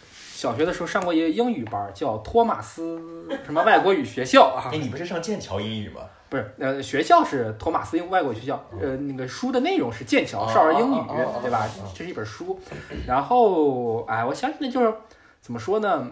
[0.07, 4.69] 小学的时候上过一个英语班，叫托马斯什么外国语学校啊。
[4.71, 6.01] 哎，你不是上剑桥英语吗？
[6.29, 11.01] 不是，呃，学校是托马斯英外国学校，呃，那个书的内容是剑桥少儿英语，
[11.41, 11.69] 对吧？
[11.93, 12.59] 这是一本书。
[13.07, 14.93] 然后，哎，我想起来就是
[15.41, 16.07] 怎么说呢？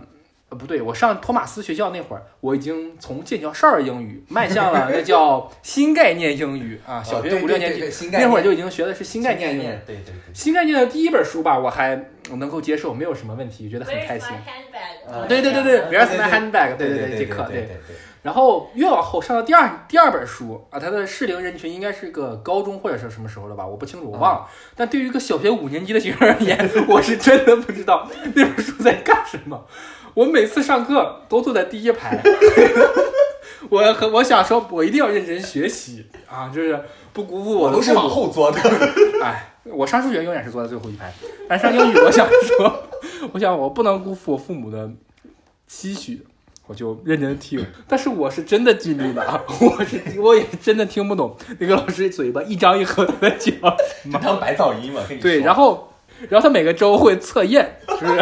[0.50, 7.02] 不对，我上托马斯学校那会儿，我已经从剑桥少儿英语迈向了那叫新概念英语啊。
[7.04, 9.78] 小学五六年级那会儿就已经学的是新概念英语。
[9.84, 10.14] 对对对。
[10.32, 14.30] 新概念的第一本书吧，我还能够接受，没有什么问题，觉得很开心。
[15.28, 16.78] 对对对对，Where's my handbag？
[16.78, 17.68] 对对对，这课对。
[18.24, 23.68] 然后越往后上到第二第二本书啊，它的适龄人群应该是个高中或者是什么时候了吧？
[23.68, 24.48] 我不清楚，我忘了。
[24.76, 26.58] 但对于一个小学五年级的学生而言，
[26.88, 29.68] 我是真的不知道那本书在干什么。
[30.14, 32.22] 我每次上课都坐在第一排，
[33.70, 36.80] 我和我想说，我一定要认真学习啊，就是
[37.12, 37.76] 不辜负我的。
[37.76, 38.60] 都是往后坐的。
[39.22, 41.12] 哎，我上数学永远是坐在最后一排，
[41.50, 42.84] 但上英语，我想说，
[43.34, 44.90] 我想我不能辜负我父母的
[45.66, 46.24] 期许，
[46.68, 47.66] 我就认真听。
[47.88, 53.54] 但是我是真的尽力了啊，我是我也真的听不懂那个老师嘴巴一张一合的讲，
[54.22, 55.02] 当白噪音嘛。
[55.22, 55.92] 对，然后
[56.30, 58.22] 然后他每个周会测验，是不是？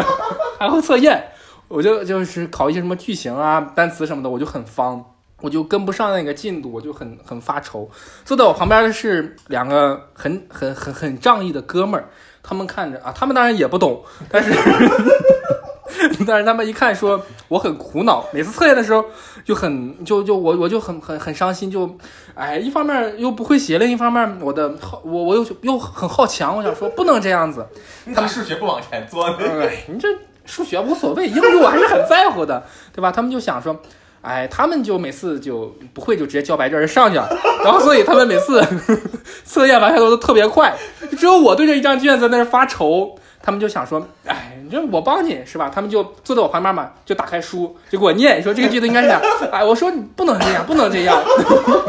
[0.58, 1.28] 还会测验。
[1.68, 5.02] 我就就是考一些什么句型啊、单词什么的，我就很方，
[5.40, 7.90] 我就跟不上那个进度，我就很很发愁。
[8.26, 12.10] 坐在我旁边的是两个很很很很仗义的哥们儿，
[12.42, 14.52] 他们看着啊，他们当然也不懂，但是
[16.26, 19.04] 但是他们一看说我很苦恼，每次测验的时候
[19.44, 21.88] 就很就就我我就很很很伤心，就
[22.34, 27.66] 哎，一方面又不会写，另一方面我的好我我又又很好强，我想说不能这样子。
[28.14, 30.08] 他们数学不往前做，哎，你这。
[30.44, 33.12] 数学无所谓，英语我还是很在乎的，对吧？
[33.12, 33.80] 他们就想说，
[34.22, 37.28] 哎，他们就每次就不会就直接交白卷就上去了，
[37.62, 38.60] 然后所以他们每次
[39.46, 40.76] 测验完下来都特别快，
[41.16, 43.16] 只有我对着一张卷子在那发愁。
[43.42, 45.70] 他们就想说，哎，你这我帮你是吧？
[45.74, 49.22] 他们就坐在我旁边嘛，就打开书就给我念，说这个句子应该是这样。
[49.50, 51.20] 哎，我说你不能这样，不能这样。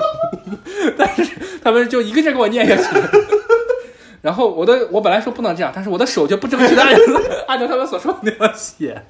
[0.98, 1.32] 但是
[1.64, 2.84] 他们就一个劲给我念下去。
[4.22, 6.96] 然后我的我本来说不能这样，但是我的手就不争气的按
[7.48, 9.04] 按照他们所说的那样写。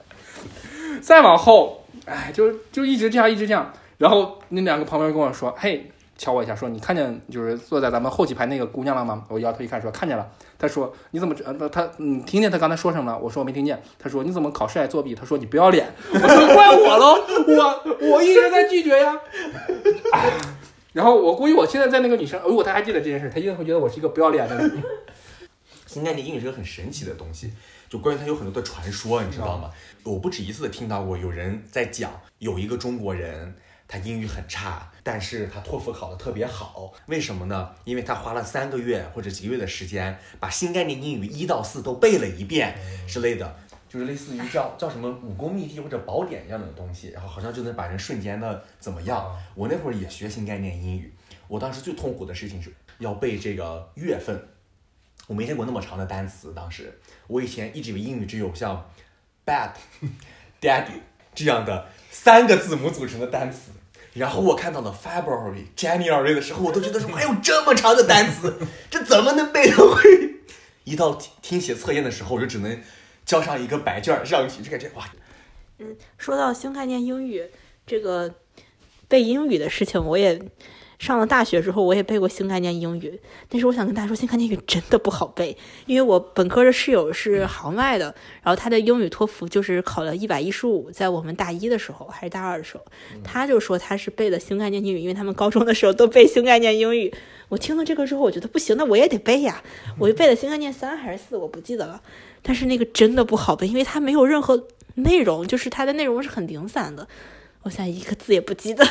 [1.02, 3.72] 再往后，哎，就就一直这样，一直这样。
[3.98, 10.30] 然后那两个旁边跟我说：“嘿，瞧我一下，说你看见就是坐在咱们后几排那个姑娘了吗？”我摇头一看，说看见了。
[10.58, 15.92] 他说：“你怎么呃他你听见他刚才说什么了？”我说：“我没听见。”他说：“你怎么考试还作弊？”他说：“你不要脸。
[16.14, 17.16] ”我说：“怪我喽，
[17.48, 19.14] 我我一直在拒绝呀。”
[20.94, 24.84] 然后我估计我现在在那个女生，如果她还记得这件事，她一定会觉得我是一个不要脸的人。
[25.88, 27.52] 新概念英语是个很神奇的东西，
[27.90, 29.70] 就关于它有很多的传说，你知道吗？
[30.04, 33.56] 我不止一次的听到过有人在讲，有一个中国人，
[33.94, 37.70] 他英语很差，但是他托福考的特别好，为什么呢？
[37.84, 42.76] 因为他花了三个月或者几个月的时间，把新概念英语一到四都背了一遍
[43.08, 43.56] 之类的，
[43.88, 49.40] 就是类似于叫叫什么武功秘籍或者宝典一样的东西，然后好像就能把人瞬间的怎么样？
[49.54, 51.14] 我那会儿也学新概念英语，
[51.48, 54.44] 我当时最痛苦的事情是要背这个月份。
[55.28, 58.90] 我没见过那么长的单词，当时我以前一直以为英语只有像
[59.46, 59.70] bad、
[60.60, 61.00] daddy
[61.36, 63.72] 这样的三个字母组成的单词，
[64.14, 68.56] 然后我看到了 February、January 的时候，我都觉得说还有这么长的单词，
[68.90, 70.36] 这怎么能背得会？
[70.84, 72.80] 一到听写测验的时候，我就只能
[73.26, 75.06] 交上一个白卷上去，就感觉哇。
[75.80, 77.44] 嗯，说到新概念英语
[77.88, 78.36] 这个
[79.08, 80.42] 背英语的事情，我也。
[81.04, 88.06] 上了大学之后，我也背过新概念英语，但是我想跟大家说，新概念英语真的不好背，因为我本科的室友是行外的，
[88.42, 92.86] 然后他的英语托福就是考了一百一十五，在我们大一的时候还是大二的时候，
[93.22, 97.14] 他就说他是背的新概念英语，因为他们高中的时候都背新概念英语。
[97.50, 99.62] 我听了这个之后，我觉得不行，那我也得背呀，
[100.00, 102.02] 我就背了新概念三还是四，我不记得了。
[102.42, 107.06] 但是那个真的不好背，因为它没有任何内容，就是它的内容是很零散的，
[107.64, 108.88] 我现在一个字也不记得。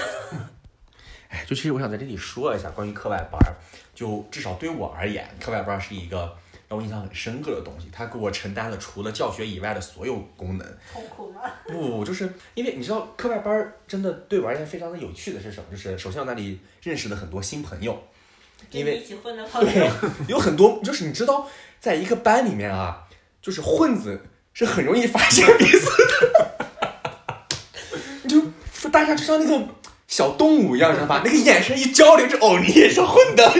[1.32, 3.56] 哎，就其实我想在这里说一下关于课外班儿，
[3.94, 6.36] 就至少对我而言，课外班儿是一个
[6.68, 10.66] 让我印象很深刻的东西，它给我承担了除了教学以外的所有功能。
[10.92, 11.40] 痛苦吗？
[11.66, 15.64] 不，就是因为你知道课外班儿真的对我而言非常的有趣的是什么？
[15.70, 17.98] 就是首先我那里认识了很多新朋友，
[18.70, 19.90] 因为一起混的朋友对，
[20.28, 21.48] 有很多就是你知道，
[21.80, 23.08] 在一个班里面啊，
[23.40, 24.20] 就是混子
[24.52, 26.50] 是很容易发现彼此的，
[28.22, 28.42] 你 就
[28.82, 29.66] 就大家就像那个
[30.12, 31.22] 小动物一样，知道吧？
[31.24, 33.50] 那个眼神一交流，就哦，你也是混的。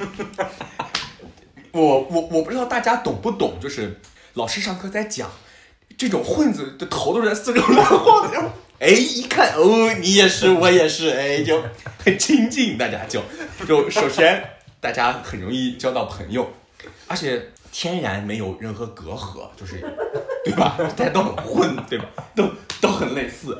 [1.72, 3.98] 我我我不知道大家懂不懂，就是
[4.34, 5.30] 老师上课在讲，
[5.96, 11.64] 这种混子的头都是在四周乱晃的，然 后哎一看哦，你也是，我也是，哎就
[12.04, 13.22] 很亲近，大家就
[13.66, 14.44] 就首先
[14.78, 16.52] 大家很容易交到朋友，
[17.06, 19.80] 而且天然没有任何隔阂，就是
[20.44, 20.76] 对吧？
[20.94, 22.04] 大家都很混，对吧？
[22.36, 22.46] 都
[22.82, 23.56] 都很类似。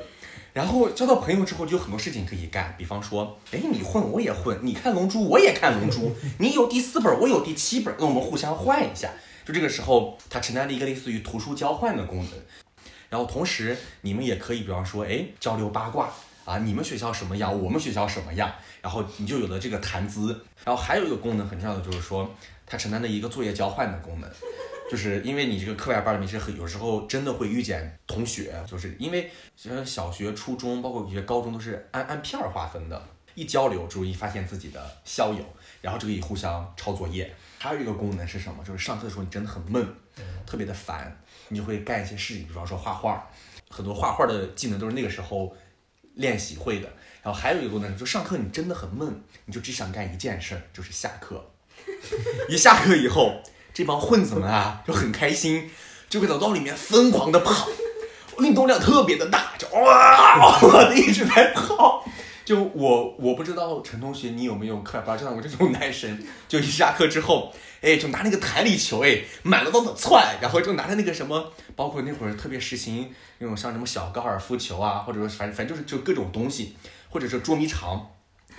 [0.52, 9.10] 然后交到朋友之后，就有很多事情可以干，比方说，哎，你混我也混，你看龙珠我也看龙珠， 你有第四本我有第七本，那我们互相换一下。
[9.44, 12.32] 就这个时候，它承担了一个类似于图书交换的功能。
[13.08, 16.08] 然后同时，你们也可以，比方说，哎，交流八卦
[16.44, 20.28] 啊，你们学校什么样，我们学校什么样，然后你就有了这个谈资。
[20.64, 22.28] 然后还有一个功能很重要的就是说，
[22.66, 24.30] 它承担了一个作业交换的功能。
[24.90, 33.00] 就是因为你这个课外班里面是很有时候真的会遇见同学，就是因为其实小学、初中，包括一些高中都是按按片儿划分的，
[33.36, 35.44] 一交流就容易发现自己的校友，
[35.80, 37.32] 然后就可以互相抄作业。
[37.60, 38.64] 还有一个功能是什么？
[38.64, 39.86] 就是上课的时候你真的很闷，
[40.44, 41.16] 特别的烦，
[41.46, 43.30] 你就会干一些事情，比方说画画，
[43.68, 45.56] 很多画画的技能都是那个时候
[46.14, 46.88] 练习会的。
[47.22, 51.48] 然后还有一个功能，就上课你真的很闷，你就只想干一件事儿，就是下课。
[52.50, 53.40] 一下课以后。
[53.80, 55.70] 这帮混子们啊，就很开心，
[56.06, 57.66] 就会走到里面疯狂的跑，
[58.40, 62.04] 运动量特别的大，就哇哇的一直在跑。
[62.44, 67.50] 就我我不知道陈同学你有没有课外班，就像我这种男生，就一下课之后，
[67.80, 76.76] 哎，就拿那个弹力球，哎，满了道的窜，然后就拿着那个什么，包括那会儿特别实行那种像什么小高尔夫球啊，或者说反正反正就是就各种东西，
[77.08, 78.10] 或者是捉迷藏。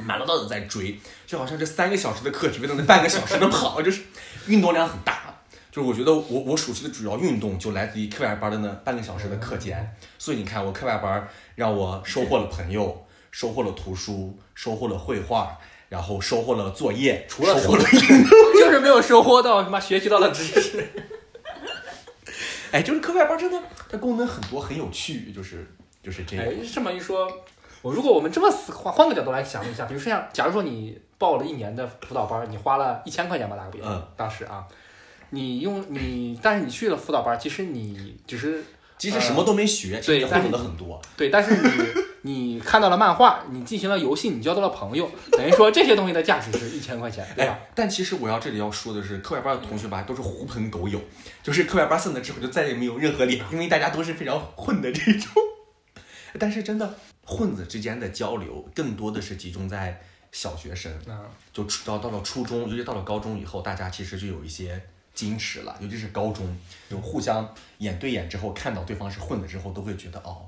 [0.06, 4.02] 满了道的在追，就好像这三个小时的课只为了那半个小时的跑， 就是
[4.48, 5.20] 运动量很大。
[5.72, 9.96] 就是我觉得我我暑期的主要运动就来自于课外班的那半个小时的课间。
[10.18, 11.26] 所以你看，我课外班
[11.56, 17.84] 让我收获了朋友，收获了图书，收获了绘画，然后收获了作业，除了收获了
[18.60, 20.86] 就是没有收获到什么学习到了知识。
[22.74, 25.66] 哎，就是课外班真的，它功能很多，很有趣，就是
[26.04, 26.46] 就是这样。
[26.46, 27.32] 哎，这么一说。
[27.82, 34.64] 我如果我们这么思换换个角度来想一下，比如说像，假如说你报了一年的辅导班，你花了一千块钱吧，打个比方，当时啊，
[35.32, 38.64] 你用你，但是你去了辅导班，其实你只是
[38.98, 41.72] 其实什么都没学，对，但是很多，对，但是你
[42.24, 47.58] 你看到了漫画，你进行了游戏，你交到了朋友，等于说这些东西的价值是一千块钱，对吧？
[47.74, 51.02] 但其实我要这里要说的是，课外班的同学吧，都是狐朋狗友，
[51.42, 55.32] 就是课外班散了之后就再也没有任何脸，因为大家都是非常混的这种，
[56.40, 56.94] 但是真的。
[57.24, 60.02] 混子之间的交流更多的是集中在
[60.32, 60.92] 小学生，
[61.54, 64.82] 就到到了初中，尤其到了高中以后，大家其实就有一些
[65.16, 66.58] 矜持了，尤其是高中，
[66.90, 70.46] 就互相眼对眼之后，看到对方是混子之后，都会觉得哦，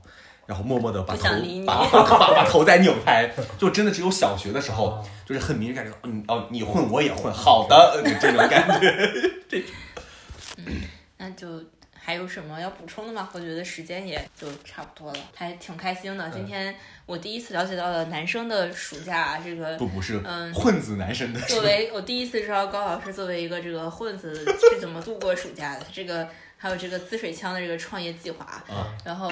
[0.47, 1.23] 然后默默的把头
[1.65, 9.63] 把把把头再扭开，就真的只有小学的时候，就是很明显感觉到，嗯哦，你混我也混，好的这种感觉，这，
[10.57, 10.81] 嗯，
[11.17, 11.63] 那就。
[12.05, 13.29] 还有什么要补充的吗？
[13.31, 16.29] 我觉得时间也就差不多了，还挺开心的。
[16.29, 16.75] 今天
[17.05, 21.39] 我第一次了解到了男生的暑假，这个不不是嗯混子男生的。
[21.41, 26.27] 作为我第一次知道高老师作为一个这个混子是怎么度过暑假的，这个
[26.57, 28.43] 还有这个滋水枪的这个创业计划。
[28.67, 29.31] 啊然后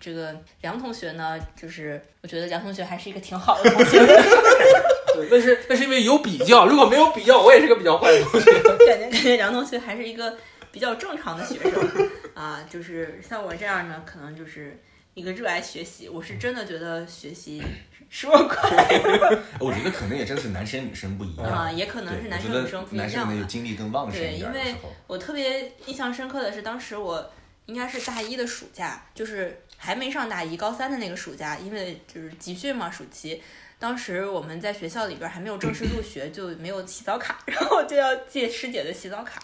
[0.00, 3.98] 这个梁同学呢，就是我觉得梁同学还是一个挺好的同学。
[5.14, 8.52] 对，那是那是因为有比较，如果没有比较，我也是个比较坏的同学。
[8.60, 10.36] 感觉感觉梁同学还是一个。
[10.78, 14.80] 比较正常的学生啊，就是像我这样呢，可能就是
[15.14, 16.08] 一个热爱学习。
[16.08, 17.60] 我是真的觉得学习
[18.08, 19.42] 使我快乐。
[19.58, 23.08] 我觉得可能也真的是男生女生不一样啊，也可能是男生女生不一样。
[23.08, 24.76] 男生的精力更旺盛对，因为
[25.08, 27.28] 我特别印象深刻的是，当时我
[27.66, 33.42] 应该是大一的暑假，就是还没上大一，高三的那个暑假，因为就是集训嘛，暑期。
[33.80, 39.42] 当时我们在学校里边还没有正式入学，就没有洗澡卡， 然后就要借师姐的洗澡卡。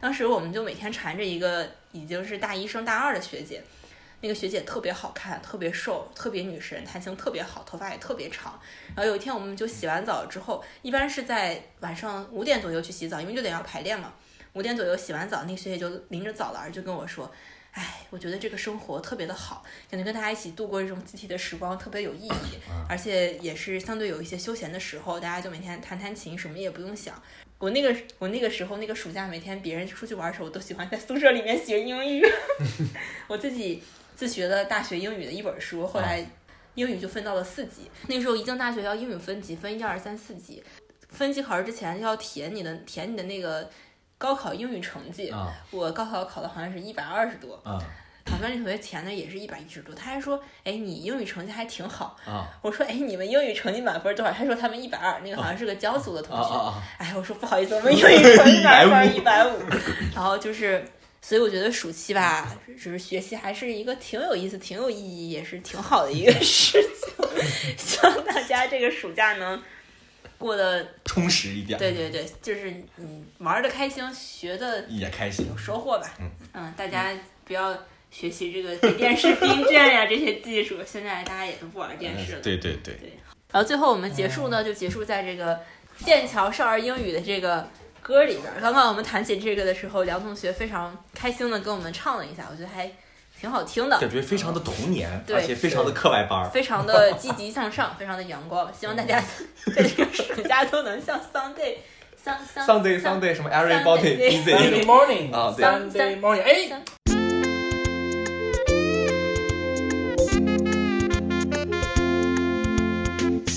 [0.00, 3.62] 当时我们就每天缠着一个已经是大一升大二的学姐，
[4.20, 8.58] 那个学姐特别好看，特别瘦，特别女神，弹琴特别好，头发也特别长。
[8.94, 14.12] 然后有一天我们就洗完澡之后，一般是在晚上五点左右去洗澡，因为六点要排练嘛。
[14.54, 17.30] 五点左右洗完澡，那个学姐就拎着澡篮就跟我说。
[17.72, 27.22] 哎，我觉得这个生活特别的好，感觉跟大家一起度过这种集体的时光特别有意义，而且也是相对有一些休闲的时候，大家就每天弹弹琴，什么也不用想。
[27.58, 32.24] 我那个我那个时候那个暑假，每天别人出去玩的时候，我都喜欢在宿舍里面学英语。
[33.28, 33.82] 我自己
[34.14, 36.24] 自学的大学英语的一本书，后来
[36.74, 37.90] 英语就分到了四级。
[38.06, 40.62] 那时候一进大学要英语分级，分一二三四级。
[41.08, 43.70] 分级考试之前要填你的填你的那个。
[44.20, 45.32] 高考英语成绩，
[45.70, 47.78] 我高考考的好像是一百二十多，啊，
[48.30, 54.32] 我班那同学填的也是一百一十多，他还说，哎，你英语成绩还挺好，啊，我说，哎，你们英语成绩满分多少？
[54.32, 59.58] 他说他们一百二，那个好像是个江苏的同学，哎，我说不好意思，我们英语成绩满分一百五，
[60.14, 60.84] 然后就是，
[61.20, 69.60] 所以我觉得暑期吧，就是学习还是一个挺有意思、挺有意义，也是挺好的一个 事情，希望大家这个暑假能。
[70.36, 76.14] 过得充实一点，对对对，就是嗯，玩的开心，学的也开心，有收获吧。
[76.20, 77.12] 嗯嗯，大家
[77.44, 77.76] 不要
[78.10, 82.40] 学习这个电视冰卷呀这些技术，现在大家也都不玩电视了。
[82.40, 83.12] 对对对对。
[83.52, 85.58] 然后最后我们结束呢，就结束在这个
[86.04, 87.68] 剑桥少儿英语的这个
[88.02, 88.44] 歌里边。
[88.60, 92.90] 刚刚我们弹起这个的时候，梁同学非常开心的跟我们唱了一下，我觉得还。
[93.40, 98.68] 挺好听的，感觉非常的童年，而且非常的课外班，非常的 积极向上，非常的阳光。
[98.74, 99.22] 希望大家
[99.72, 101.76] 在这个暑假都能像 Sunday、
[102.20, 106.82] Sunday、Sunday 什么 Everybody Sunday morning 啊，Sunday morning，哎。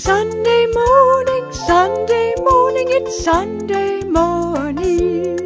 [0.02, 5.38] Sunday morning, Sunday morning, it's Sunday morning.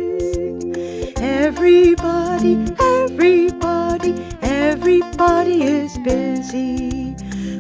[1.19, 7.15] Everybody, everybody, everybody is busy.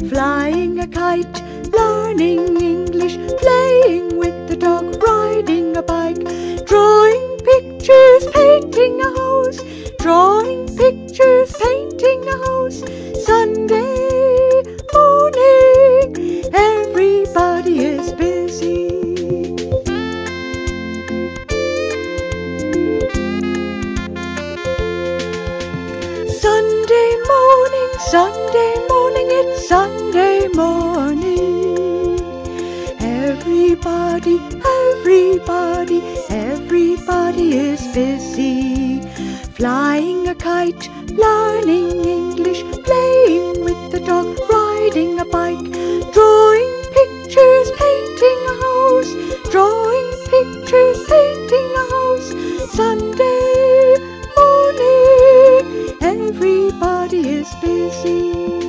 [0.08, 6.24] Flying a kite, learning English, playing with the dog, riding a bike,
[6.64, 9.60] drawing pictures, painting a house,
[9.98, 12.80] drawing pictures, painting a house.
[13.26, 14.45] Sunday
[14.94, 18.88] morning, everybody is busy.
[26.28, 32.18] Sunday morning, Sunday morning, it's Sunday morning.
[33.00, 34.38] Everybody,
[34.82, 39.02] everybody, everybody is busy.
[39.56, 45.64] Flying a kite, learning English, playing with the dog, riding a bike,
[46.12, 49.12] drawing pictures, painting a house,
[49.50, 52.30] drawing pictures, painting a house.
[52.72, 53.96] Sunday
[54.36, 58.65] morning, everybody is busy.